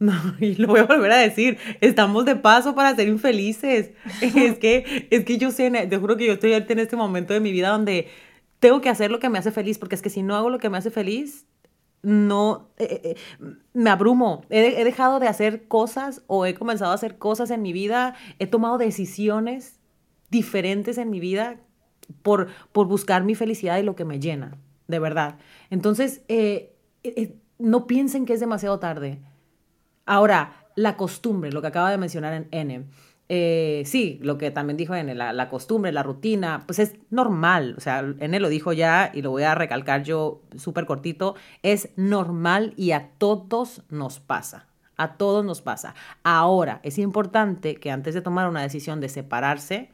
No, 0.00 0.12
y 0.40 0.56
lo 0.56 0.66
voy 0.66 0.80
a 0.80 0.84
volver 0.84 1.12
a 1.12 1.16
decir, 1.16 1.56
estamos 1.80 2.24
de 2.24 2.34
paso 2.34 2.74
para 2.74 2.96
ser 2.96 3.06
infelices. 3.06 3.92
es 4.20 4.58
que, 4.58 5.06
es 5.10 5.24
que 5.24 5.38
yo 5.38 5.52
sé, 5.52 5.70
te 5.70 5.96
juro 5.98 6.16
que 6.16 6.26
yo 6.26 6.32
estoy 6.32 6.52
en 6.52 6.78
este 6.80 6.96
momento 6.96 7.32
de 7.32 7.38
mi 7.38 7.52
vida 7.52 7.68
donde 7.68 8.08
tengo 8.58 8.80
que 8.80 8.90
hacer 8.90 9.12
lo 9.12 9.20
que 9.20 9.28
me 9.28 9.38
hace 9.38 9.52
feliz, 9.52 9.78
porque 9.78 9.94
es 9.94 10.02
que 10.02 10.10
si 10.10 10.22
no 10.22 10.34
hago 10.34 10.50
lo 10.50 10.58
que 10.58 10.68
me 10.68 10.76
hace 10.76 10.90
feliz, 10.90 11.46
no, 12.04 12.68
eh, 12.76 13.00
eh, 13.02 13.16
me 13.72 13.90
abrumo. 13.90 14.44
He, 14.50 14.84
dejado 14.84 15.18
de 15.20 15.26
hacer 15.26 15.66
cosas 15.66 16.22
o 16.26 16.46
he 16.46 16.54
comenzado 16.54 16.92
a 16.92 16.94
hacer 16.94 17.18
cosas 17.18 17.50
en 17.50 17.62
mi 17.62 17.72
vida, 17.72 18.14
he 18.38 18.46
tomado 18.46 18.78
decisiones 18.78 19.80
diferentes 20.30 20.98
en 20.98 21.10
mi 21.10 21.20
vida 21.20 21.56
por, 22.22 22.48
por 22.72 22.86
buscar 22.86 23.24
mi 23.24 23.34
felicidad 23.34 23.78
y 23.78 23.82
lo 23.82 23.96
que 23.96 24.04
me 24.04 24.20
llena, 24.20 24.58
de 24.86 24.98
verdad. 24.98 25.38
Entonces, 25.70 26.22
eh, 26.28 26.74
no 27.58 27.86
piensen 27.86 28.26
que 28.26 28.34
es 28.34 28.40
demasiado 28.40 28.78
tarde. 28.78 29.20
Ahora, 30.04 30.68
la 30.76 30.96
costumbre, 30.96 31.52
lo 31.52 31.62
que 31.62 31.68
acaba 31.68 31.90
de 31.90 31.98
mencionar 31.98 32.34
en 32.34 32.48
N. 32.50 32.86
Eh, 33.36 33.82
sí, 33.84 34.20
lo 34.22 34.38
que 34.38 34.52
también 34.52 34.76
dijo 34.76 34.94
en 34.94 35.18
la, 35.18 35.48
costumbre, 35.48 35.90
la 35.90 36.04
rutina, 36.04 36.62
pues 36.66 36.78
es 36.78 36.94
normal, 37.10 37.74
o 37.76 37.80
sea, 37.80 37.98
N 37.98 38.38
lo 38.38 38.48
dijo 38.48 38.72
ya 38.72 39.10
y 39.12 39.22
lo 39.22 39.32
voy 39.32 39.42
a 39.42 39.56
recalcar 39.56 40.04
yo 40.04 40.40
súper 40.54 40.86
cortito, 40.86 41.34
es 41.64 41.88
normal 41.96 42.74
y 42.76 42.92
a 42.92 43.08
todos 43.18 43.82
nos 43.90 44.20
pasa, 44.20 44.68
a 44.96 45.16
todos 45.16 45.44
nos 45.44 45.62
pasa. 45.62 45.96
Ahora, 46.22 46.78
es 46.84 46.96
importante 46.96 47.74
que 47.74 47.90
antes 47.90 48.14
de 48.14 48.22
tomar 48.22 48.48
una 48.48 48.62
decisión 48.62 49.00
de 49.00 49.08
separarse, 49.08 49.90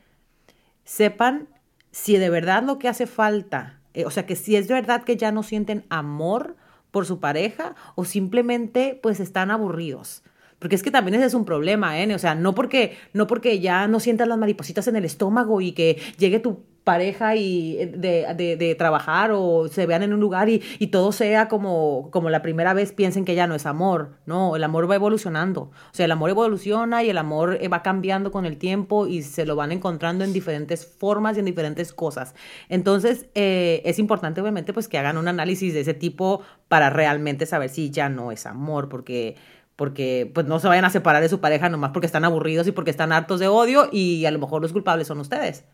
sepan 0.84 1.48
si 1.92 2.18
de 2.18 2.28
verdad 2.28 2.62
lo 2.62 2.78
que 2.78 2.88
hace 2.88 3.06
falta, 3.06 3.80
eh, 3.94 4.04
o 4.04 4.10
sea, 4.10 4.26
que 4.26 4.36
si 4.36 4.54
es 4.56 4.68
de 4.68 4.74
verdad 4.74 5.02
que 5.02 5.16
ya 5.16 5.32
no 5.32 5.42
sienten 5.42 5.86
amor 5.88 6.56
por 6.90 7.06
su 7.06 7.20
pareja 7.20 7.74
o 7.94 8.04
simplemente 8.04 9.00
pues 9.02 9.18
están 9.18 9.50
aburridos. 9.50 10.24
Porque 10.60 10.76
es 10.76 10.82
que 10.84 10.92
también 10.92 11.16
ese 11.16 11.26
es 11.26 11.34
un 11.34 11.44
problema, 11.44 12.00
¿eh? 12.00 12.14
O 12.14 12.18
sea, 12.18 12.36
no 12.36 12.54
porque, 12.54 12.96
no 13.12 13.26
porque 13.26 13.58
ya 13.58 13.88
no 13.88 13.98
sientas 13.98 14.28
las 14.28 14.38
maripositas 14.38 14.86
en 14.86 14.94
el 14.94 15.04
estómago 15.04 15.60
y 15.60 15.72
que 15.72 15.98
llegue 16.18 16.38
tu 16.38 16.64
pareja 16.84 17.36
y 17.36 17.76
eh, 17.78 17.86
de, 17.86 18.56
de, 18.56 18.74
trabajar 18.74 19.30
o 19.32 19.68
se 19.68 19.86
vean 19.86 20.02
en 20.02 20.12
un 20.12 20.20
lugar 20.20 20.48
y, 20.48 20.62
y, 20.78 20.88
todo 20.88 21.12
sea 21.12 21.48
como, 21.48 22.10
como 22.10 22.30
la 22.30 22.42
primera 22.42 22.74
vez 22.74 22.92
piensen 22.92 23.24
que 23.24 23.34
ya 23.34 23.46
no 23.46 23.54
es 23.54 23.66
amor. 23.66 24.18
No, 24.26 24.56
el 24.56 24.64
amor 24.64 24.90
va 24.90 24.94
evolucionando. 24.94 25.62
O 25.62 25.92
sea, 25.92 26.06
el 26.06 26.12
amor 26.12 26.30
evoluciona 26.30 27.02
y 27.02 27.10
el 27.10 27.18
amor 27.18 27.58
eh, 27.60 27.68
va 27.68 27.82
cambiando 27.82 28.30
con 28.30 28.46
el 28.46 28.56
tiempo 28.56 29.06
y 29.06 29.22
se 29.22 29.46
lo 29.46 29.56
van 29.56 29.72
encontrando 29.72 30.24
en 30.24 30.32
diferentes 30.32 30.86
formas 30.86 31.36
y 31.36 31.40
en 31.40 31.46
diferentes 31.46 31.92
cosas. 31.92 32.34
Entonces, 32.68 33.26
eh, 33.34 33.82
es 33.84 33.98
importante 33.98 34.40
obviamente 34.40 34.72
pues 34.72 34.88
que 34.88 34.98
hagan 34.98 35.18
un 35.18 35.28
análisis 35.28 35.74
de 35.74 35.80
ese 35.80 35.94
tipo 35.94 36.42
para 36.68 36.90
realmente 36.90 37.46
saber 37.46 37.70
si 37.70 37.90
ya 37.90 38.08
no 38.08 38.32
es 38.32 38.46
amor, 38.46 38.88
porque 38.88 39.36
porque 39.80 40.30
pues 40.34 40.44
no 40.44 40.60
se 40.60 40.68
vayan 40.68 40.84
a 40.84 40.90
separar 40.90 41.22
de 41.22 41.30
su 41.30 41.40
pareja 41.40 41.70
nomás 41.70 41.92
porque 41.92 42.04
están 42.04 42.26
aburridos 42.26 42.66
y 42.66 42.70
porque 42.70 42.90
están 42.90 43.12
hartos 43.12 43.40
de 43.40 43.48
odio 43.48 43.88
y 43.90 44.26
a 44.26 44.30
lo 44.30 44.38
mejor 44.38 44.60
los 44.60 44.74
culpables 44.74 45.06
son 45.06 45.20
ustedes. 45.20 45.64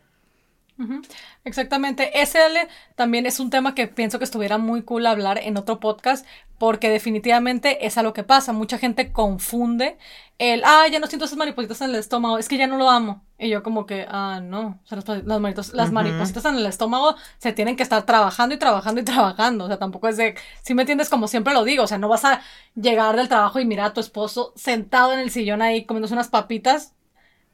Exactamente. 1.45 2.11
SL 2.25 2.69
también 2.95 3.27
es 3.27 3.41
un 3.41 3.51
tema 3.51 3.75
que 3.75 3.87
pienso 3.87 4.19
que 4.19 4.25
estuviera 4.25 4.59
muy 4.59 4.83
cool 4.83 5.07
hablar 5.07 5.39
en 5.39 5.57
otro 5.57 5.81
podcast 5.81 6.27
porque 6.59 6.91
definitivamente 6.91 7.87
es 7.87 7.99
a 7.99 8.03
lo 8.03 8.13
que 8.13 8.25
pasa. 8.25 8.53
Mucha 8.53 8.79
gente 8.79 9.13
confunde 9.13 9.99
el, 10.39 10.63
ah, 10.65 10.87
ya 10.91 10.99
no 10.99 11.07
siento 11.07 11.25
esas 11.25 11.39
maripositas 11.39 11.81
en 11.81 11.91
el 11.91 11.97
estómago, 11.97 12.39
es 12.39 12.49
que 12.49 12.59
ya 12.59 12.67
no 12.67 12.77
lo 12.77 12.91
amo. 12.91 13.23
Y 13.39 13.49
yo 13.49 13.63
como 13.63 13.87
que, 13.87 14.07
ah, 14.09 14.41
no, 14.43 14.81
o 14.85 14.87
sea, 14.87 14.99
las, 15.25 15.73
las 15.73 15.93
maripositas 15.93 16.45
en 16.45 16.57
el 16.57 16.67
estómago 16.67 17.17
se 17.39 17.53
tienen 17.53 17.77
que 17.77 17.83
estar 17.83 18.05
trabajando 18.05 18.55
y 18.55 18.59
trabajando 18.59 19.01
y 19.01 19.05
trabajando. 19.05 19.65
O 19.65 19.69
sea, 19.69 19.79
tampoco 19.79 20.09
es 20.09 20.17
de, 20.17 20.35
si 20.63 20.75
me 20.75 20.83
entiendes, 20.83 21.09
como 21.09 21.29
siempre 21.29 21.55
lo 21.55 21.65
digo, 21.65 21.85
o 21.85 21.87
sea, 21.87 21.99
no 21.99 22.09
vas 22.09 22.25
a 22.25 22.43
llegar 22.75 23.17
del 23.17 23.29
trabajo 23.29 23.61
y 23.61 23.65
mirar 23.67 23.87
a 23.87 23.95
tu 23.95 24.01
esposo 24.01 24.53
sentado 24.57 25.13
en 25.13 25.21
el 25.21 25.31
sillón 25.31 25.63
ahí 25.63 25.85
comiéndose 25.85 26.15
unas 26.15 26.29
papitas 26.29 26.95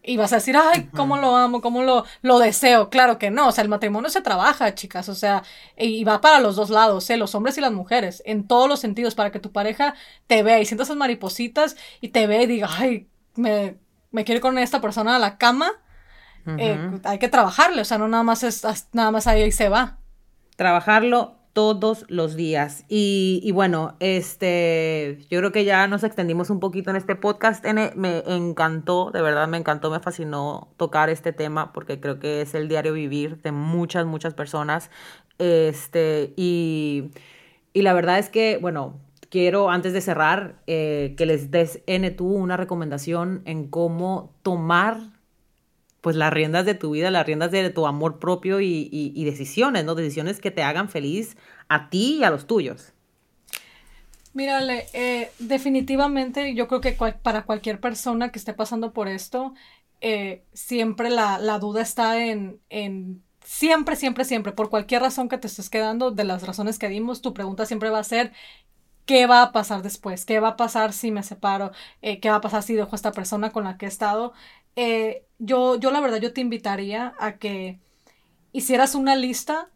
y 0.02 0.16
vas 0.16 0.32
a 0.32 0.36
decir, 0.36 0.56
ay, 0.56 0.88
cómo 0.94 1.16
lo 1.16 1.36
amo, 1.36 1.60
cómo 1.60 1.82
lo, 1.82 2.04
lo 2.22 2.38
deseo. 2.38 2.90
Claro 2.90 3.18
que 3.18 3.30
no, 3.30 3.48
o 3.48 3.52
sea, 3.52 3.62
el 3.62 3.68
matrimonio 3.68 4.10
se 4.10 4.20
trabaja, 4.20 4.74
chicas, 4.74 5.08
o 5.08 5.14
sea, 5.14 5.44
y 5.76 6.02
va 6.04 6.20
para 6.20 6.40
los 6.40 6.56
dos 6.56 6.70
lados, 6.70 7.08
¿eh? 7.10 7.16
los 7.16 7.34
hombres 7.34 7.56
y 7.58 7.60
las 7.60 7.72
mujeres, 7.72 8.22
en 8.26 8.46
todos 8.46 8.68
los 8.68 8.80
sentidos, 8.80 9.14
para 9.14 9.30
que 9.30 9.38
tu 9.38 9.52
pareja 9.52 9.94
te 10.26 10.42
vea 10.42 10.60
y 10.60 10.66
sienta 10.66 10.82
esas 10.84 10.96
maripositas 10.96 11.76
y 12.00 12.08
te 12.08 12.26
vea 12.26 12.42
y 12.42 12.46
diga, 12.46 12.68
ay, 12.70 13.08
me, 13.36 13.76
me 14.10 14.24
quiero 14.24 14.38
ir 14.38 14.42
con 14.42 14.58
esta 14.58 14.80
persona 14.80 15.16
a 15.16 15.18
la 15.20 15.38
cama. 15.38 15.70
Eh, 16.58 16.98
hay 17.04 17.20
que 17.20 17.28
trabajarle, 17.28 17.82
o 17.82 17.84
sea, 17.84 17.98
no 17.98 18.08
nada 18.08 18.24
más 18.24 18.42
es, 18.42 18.64
nada 18.92 19.12
más 19.12 19.28
ahí 19.28 19.52
se 19.52 19.68
va. 19.68 19.98
Trabajarlo 20.56 21.36
todos 21.52 22.06
los 22.08 22.34
días. 22.34 22.84
Y, 22.88 23.50
bueno, 23.52 23.96
este, 24.00 25.18
yo 25.30 25.38
creo 25.38 25.52
que 25.52 25.64
ya 25.64 25.86
nos 25.86 26.04
extendimos 26.04 26.50
un 26.50 26.60
poquito 26.60 26.90
en 26.90 26.96
este 26.96 27.14
podcast. 27.16 27.64
me 27.94 28.22
encantó, 28.26 29.10
de 29.10 29.22
verdad 29.22 29.48
me 29.48 29.58
encantó, 29.58 29.90
me 29.90 30.00
fascinó 30.00 30.68
tocar 30.76 31.10
este 31.10 31.32
tema 31.32 31.72
porque 31.72 32.00
creo 32.00 32.18
que 32.18 32.40
es 32.40 32.54
el 32.54 32.68
diario 32.68 32.92
vivir 32.92 33.40
de 33.42 33.52
muchas, 33.52 34.06
muchas 34.06 34.34
personas. 34.34 34.90
Este, 35.38 36.32
y, 36.36 37.10
y 37.72 37.82
la 37.82 37.92
verdad 37.92 38.18
es 38.18 38.28
que, 38.28 38.58
bueno, 38.60 39.00
quiero 39.32 39.70
antes 39.70 39.94
de 39.94 40.02
cerrar 40.02 40.56
eh, 40.66 41.14
que 41.16 41.26
les 41.26 41.50
des 41.50 41.82
N 41.86 42.10
tú 42.10 42.26
una 42.28 42.58
recomendación 42.58 43.42
en 43.46 43.66
cómo 43.68 44.34
tomar 44.42 45.11
pues 46.02 46.16
las 46.16 46.32
riendas 46.32 46.66
de 46.66 46.74
tu 46.74 46.90
vida, 46.90 47.10
las 47.10 47.24
riendas 47.24 47.52
de 47.52 47.70
tu 47.70 47.86
amor 47.86 48.18
propio 48.18 48.60
y, 48.60 49.24
decisiones, 49.24 49.84
¿no? 49.84 49.94
Decisiones 49.94 50.40
que 50.40 50.50
te 50.50 50.62
hagan 50.62 50.90
feliz 50.90 51.36
a 51.68 51.88
ti 51.88 52.18
y 52.20 52.24
a 52.24 52.30
los 52.30 52.46
tuyos. 52.46 52.92
Mírale, 54.34 54.86
eh, 54.92 55.30
definitivamente 55.38 56.54
yo 56.54 56.66
creo 56.66 56.80
que 56.80 56.96
para 57.22 57.44
cualquier 57.44 57.80
persona 57.80 58.32
que 58.32 58.38
esté 58.38 58.52
pasando 58.52 58.92
por 58.92 59.06
esto, 59.06 59.54
eh, 60.00 60.42
siempre 60.52 61.08
la, 61.08 61.38
duda 61.60 61.82
está 61.82 62.24
en, 62.24 62.60
en, 62.68 63.22
siempre, 63.44 63.94
siempre, 63.94 64.24
siempre, 64.24 64.50
por 64.52 64.70
cualquier 64.70 65.02
razón 65.02 65.28
que 65.28 65.38
te 65.38 65.46
estés 65.46 65.70
quedando, 65.70 66.10
de 66.10 66.24
las 66.24 66.44
razones 66.44 66.80
que 66.80 66.88
dimos, 66.88 67.22
tu 67.22 67.32
pregunta 67.32 67.64
siempre 67.64 67.90
va 67.90 68.00
a 68.00 68.04
ser, 68.04 68.32
¿qué 69.06 69.26
va 69.26 69.42
a 69.42 69.52
pasar 69.52 69.82
después? 69.82 70.24
¿Qué 70.24 70.40
va 70.40 70.48
a 70.48 70.56
pasar 70.56 70.92
si 70.92 71.10
me 71.12 71.22
separo? 71.22 71.72
Eh, 72.02 72.20
¿Qué 72.20 72.30
va 72.30 72.36
a 72.36 72.40
pasar 72.40 72.62
si 72.62 72.74
dejo 72.74 72.90
a 72.92 72.96
esta 72.96 73.12
persona 73.12 73.50
con 73.50 73.64
la 73.64 73.76
que 73.78 73.86
he 73.86 73.88
estado? 73.88 74.32
Eh, 74.76 75.26
yo, 75.38 75.76
yo 75.76 75.90
la 75.90 76.00
verdad, 76.00 76.20
yo 76.20 76.32
te 76.32 76.40
invitaría 76.40 77.14
a 77.18 77.38
que 77.38 77.80
hicieras 78.52 78.94
una 78.94 79.16
lista 79.16 79.68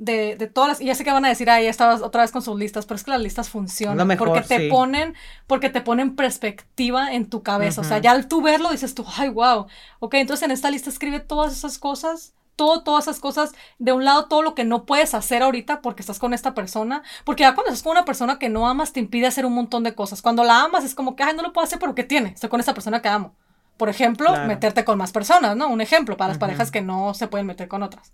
de, 0.00 0.34
de, 0.36 0.46
todas 0.46 0.68
las, 0.68 0.80
y 0.80 0.86
ya 0.86 0.94
sé 0.94 1.04
que 1.04 1.12
van 1.12 1.26
a 1.26 1.28
decir, 1.28 1.50
ahí 1.50 1.66
estabas 1.66 2.00
otra 2.00 2.22
vez 2.22 2.32
con 2.32 2.40
sus 2.40 2.58
listas, 2.58 2.86
pero 2.86 2.96
es 2.96 3.04
que 3.04 3.10
las 3.10 3.20
listas 3.20 3.50
funcionan, 3.50 4.16
porque 4.16 4.40
te 4.40 4.68
ponen, 4.70 5.14
porque 5.46 5.68
te 5.68 5.82
ponen 5.82 6.16
perspectiva 6.16 7.12
en 7.12 7.28
tu 7.28 7.42
cabeza, 7.42 7.82
o 7.82 7.84
sea, 7.84 7.98
ya 7.98 8.12
al 8.12 8.26
tú 8.26 8.40
verlo 8.40 8.70
dices 8.70 8.94
tú, 8.94 9.04
ay, 9.18 9.28
wow, 9.28 9.66
ok, 9.98 10.14
entonces 10.14 10.44
en 10.44 10.52
esta 10.52 10.70
lista 10.70 10.88
escribe 10.88 11.20
todas 11.20 11.52
esas 11.52 11.78
cosas, 11.78 12.32
todo, 12.56 12.82
todas 12.82 13.04
esas 13.04 13.20
cosas, 13.20 13.52
de 13.78 13.92
un 13.92 14.06
lado 14.06 14.26
todo 14.26 14.40
lo 14.40 14.54
que 14.54 14.64
no 14.64 14.86
puedes 14.86 15.12
hacer 15.12 15.42
ahorita 15.42 15.82
porque 15.82 16.00
estás 16.00 16.18
con 16.18 16.32
esta 16.32 16.54
persona, 16.54 17.02
porque 17.24 17.42
ya 17.42 17.54
cuando 17.54 17.70
estás 17.70 17.82
con 17.82 17.92
una 17.92 18.06
persona 18.06 18.38
que 18.38 18.48
no 18.48 18.68
amas 18.68 18.94
te 18.94 19.00
impide 19.00 19.26
hacer 19.26 19.44
un 19.44 19.54
montón 19.54 19.82
de 19.82 19.94
cosas, 19.94 20.22
cuando 20.22 20.44
la 20.44 20.62
amas 20.62 20.84
es 20.84 20.94
como 20.94 21.14
que, 21.14 21.24
ay, 21.24 21.36
no 21.36 21.42
lo 21.42 21.52
puedo 21.52 21.66
hacer, 21.66 21.78
pero 21.78 21.94
¿qué 21.94 22.04
tiene? 22.04 22.30
Estoy 22.30 22.48
con 22.48 22.60
esta 22.60 22.72
persona 22.72 23.02
que 23.02 23.08
amo. 23.08 23.34
Por 23.80 23.88
ejemplo, 23.88 24.30
meterte 24.46 24.84
con 24.84 24.98
más 24.98 25.10
personas, 25.10 25.56
¿no? 25.56 25.68
Un 25.68 25.80
ejemplo 25.80 26.18
para 26.18 26.28
las 26.28 26.36
parejas 26.36 26.70
que 26.70 26.82
no 26.82 27.14
se 27.14 27.28
pueden 27.28 27.46
meter 27.46 27.66
con 27.66 27.82
otras. 27.82 28.12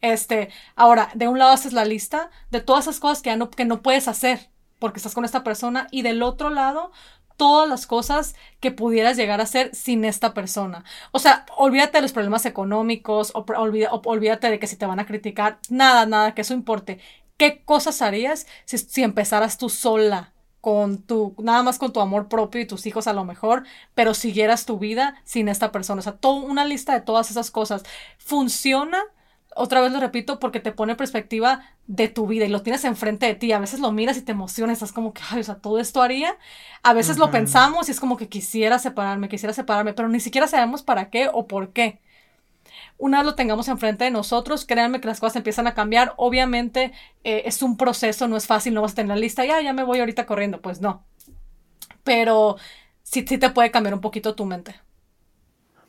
Este, 0.00 0.48
ahora, 0.76 1.10
de 1.14 1.26
un 1.26 1.40
lado 1.40 1.50
haces 1.50 1.72
la 1.72 1.84
lista 1.84 2.30
de 2.52 2.60
todas 2.60 2.84
esas 2.84 3.00
cosas 3.00 3.20
que, 3.20 3.30
ya 3.30 3.36
no, 3.36 3.50
que 3.50 3.64
no 3.64 3.82
puedes 3.82 4.06
hacer 4.06 4.48
porque 4.78 5.00
estás 5.00 5.16
con 5.16 5.24
esta 5.24 5.42
persona 5.42 5.88
y 5.90 6.02
del 6.02 6.22
otro 6.22 6.50
lado 6.50 6.92
todas 7.36 7.68
las 7.68 7.88
cosas 7.88 8.36
que 8.60 8.70
pudieras 8.70 9.16
llegar 9.16 9.40
a 9.40 9.42
hacer 9.42 9.74
sin 9.74 10.04
esta 10.04 10.34
persona. 10.34 10.84
O 11.10 11.18
sea, 11.18 11.46
olvídate 11.56 11.98
de 11.98 12.02
los 12.02 12.12
problemas 12.12 12.46
económicos, 12.46 13.32
o, 13.34 13.44
olvídate 14.04 14.50
de 14.50 14.60
que 14.60 14.68
si 14.68 14.76
te 14.76 14.86
van 14.86 15.00
a 15.00 15.06
criticar, 15.06 15.58
nada, 15.68 16.06
nada, 16.06 16.32
que 16.32 16.42
eso 16.42 16.54
importe. 16.54 17.00
¿Qué 17.36 17.64
cosas 17.64 18.02
harías 18.02 18.46
si, 18.66 18.78
si 18.78 19.02
empezaras 19.02 19.58
tú 19.58 19.68
sola 19.68 20.32
con 20.60 20.98
tu, 21.02 21.34
nada 21.38 21.62
más 21.62 21.78
con 21.78 21.92
tu 21.92 22.00
amor 22.00 22.28
propio 22.28 22.60
y 22.60 22.66
tus 22.66 22.86
hijos 22.86 23.06
a 23.06 23.12
lo 23.12 23.24
mejor, 23.24 23.64
pero 23.94 24.14
siguieras 24.14 24.66
tu 24.66 24.78
vida 24.78 25.20
sin 25.24 25.48
esta 25.48 25.72
persona. 25.72 26.00
O 26.00 26.02
sea, 26.02 26.16
toda 26.16 26.42
una 26.42 26.64
lista 26.64 26.94
de 26.94 27.00
todas 27.00 27.30
esas 27.30 27.50
cosas. 27.50 27.84
Funciona, 28.18 29.02
otra 29.54 29.80
vez 29.80 29.92
lo 29.92 30.00
repito, 30.00 30.38
porque 30.40 30.60
te 30.60 30.72
pone 30.72 30.94
perspectiva 30.96 31.62
de 31.86 32.08
tu 32.08 32.26
vida 32.26 32.44
y 32.44 32.48
lo 32.48 32.62
tienes 32.62 32.84
enfrente 32.84 33.26
de 33.26 33.34
ti. 33.34 33.52
A 33.52 33.58
veces 33.60 33.80
lo 33.80 33.92
miras 33.92 34.16
y 34.16 34.22
te 34.22 34.32
emocionas, 34.32 34.74
estás 34.74 34.92
como 34.92 35.14
que, 35.14 35.22
ay, 35.30 35.40
o 35.40 35.44
sea, 35.44 35.56
todo 35.56 35.78
esto 35.78 36.02
haría. 36.02 36.36
A 36.82 36.92
veces 36.92 37.18
lo 37.18 37.30
pensamos 37.30 37.88
y 37.88 37.92
es 37.92 38.00
como 38.00 38.16
que 38.16 38.28
quisiera 38.28 38.78
separarme, 38.78 39.28
quisiera 39.28 39.52
separarme, 39.52 39.94
pero 39.94 40.08
ni 40.08 40.20
siquiera 40.20 40.48
sabemos 40.48 40.82
para 40.82 41.10
qué 41.10 41.30
o 41.32 41.46
por 41.46 41.72
qué 41.72 42.00
una 42.98 43.18
vez 43.18 43.26
lo 43.26 43.34
tengamos 43.34 43.68
enfrente 43.68 44.04
de 44.04 44.10
nosotros, 44.10 44.64
créanme 44.64 45.00
que 45.00 45.08
las 45.08 45.20
cosas 45.20 45.36
empiezan 45.36 45.66
a 45.66 45.74
cambiar. 45.74 46.14
Obviamente 46.16 46.92
eh, 47.24 47.42
es 47.46 47.62
un 47.62 47.76
proceso, 47.76 48.28
no 48.28 48.36
es 48.36 48.46
fácil, 48.46 48.74
no 48.74 48.82
vas 48.82 48.92
a 48.92 48.96
tener 48.96 49.10
la 49.10 49.16
lista, 49.16 49.44
ya, 49.44 49.60
ya 49.62 49.72
me 49.72 49.84
voy 49.84 50.00
ahorita 50.00 50.26
corriendo, 50.26 50.60
pues 50.60 50.80
no. 50.80 51.04
Pero 52.04 52.56
sí, 53.02 53.24
sí 53.26 53.38
te 53.38 53.50
puede 53.50 53.70
cambiar 53.70 53.94
un 53.94 54.00
poquito 54.00 54.34
tu 54.34 54.44
mente. 54.44 54.74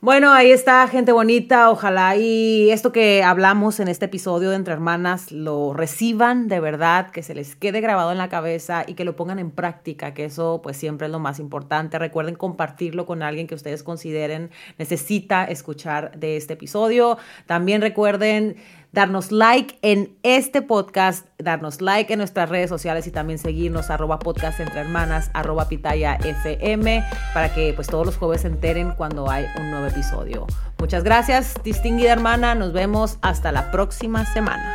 Bueno, 0.02 0.32
ahí 0.32 0.50
está, 0.50 0.88
gente 0.88 1.12
bonita. 1.12 1.70
Ojalá 1.70 2.16
y 2.16 2.70
esto 2.70 2.90
que 2.90 3.22
hablamos 3.22 3.80
en 3.80 3.88
este 3.88 4.06
episodio 4.06 4.48
de 4.48 4.56
Entre 4.56 4.72
Hermanas 4.72 5.30
lo 5.30 5.74
reciban 5.74 6.48
de 6.48 6.58
verdad, 6.58 7.10
que 7.10 7.22
se 7.22 7.34
les 7.34 7.54
quede 7.54 7.82
grabado 7.82 8.10
en 8.10 8.16
la 8.16 8.30
cabeza 8.30 8.82
y 8.86 8.94
que 8.94 9.04
lo 9.04 9.14
pongan 9.14 9.38
en 9.38 9.50
práctica, 9.50 10.14
que 10.14 10.24
eso 10.24 10.60
pues 10.62 10.78
siempre 10.78 11.06
es 11.06 11.12
lo 11.12 11.18
más 11.18 11.38
importante. 11.38 11.98
Recuerden 11.98 12.34
compartirlo 12.34 13.04
con 13.04 13.22
alguien 13.22 13.46
que 13.46 13.54
ustedes 13.54 13.82
consideren 13.82 14.50
necesita 14.78 15.44
escuchar 15.44 16.18
de 16.18 16.38
este 16.38 16.54
episodio. 16.54 17.18
También 17.44 17.82
recuerden 17.82 18.56
darnos 18.92 19.32
like 19.32 19.78
en 19.82 20.16
este 20.22 20.62
podcast, 20.62 21.26
darnos 21.38 21.80
like 21.80 22.12
en 22.12 22.18
nuestras 22.18 22.48
redes 22.48 22.68
sociales 22.68 23.06
y 23.06 23.10
también 23.10 23.38
seguirnos 23.38 23.90
arroba 23.90 24.18
podcast 24.18 24.60
entre 24.60 24.80
hermanas, 24.80 25.30
arroba 25.34 25.68
pitaya 25.68 26.18
fm, 26.22 27.04
para 27.32 27.52
que 27.54 27.72
pues 27.74 27.86
todos 27.86 28.06
los 28.06 28.16
jueves 28.16 28.42
se 28.42 28.48
enteren 28.48 28.92
cuando 28.92 29.30
hay 29.30 29.46
un 29.58 29.70
nuevo 29.70 29.86
episodio. 29.86 30.46
Muchas 30.78 31.04
gracias, 31.04 31.54
distinguida 31.62 32.12
hermana, 32.12 32.54
nos 32.54 32.72
vemos 32.72 33.18
hasta 33.22 33.52
la 33.52 33.70
próxima 33.70 34.24
semana. 34.32 34.74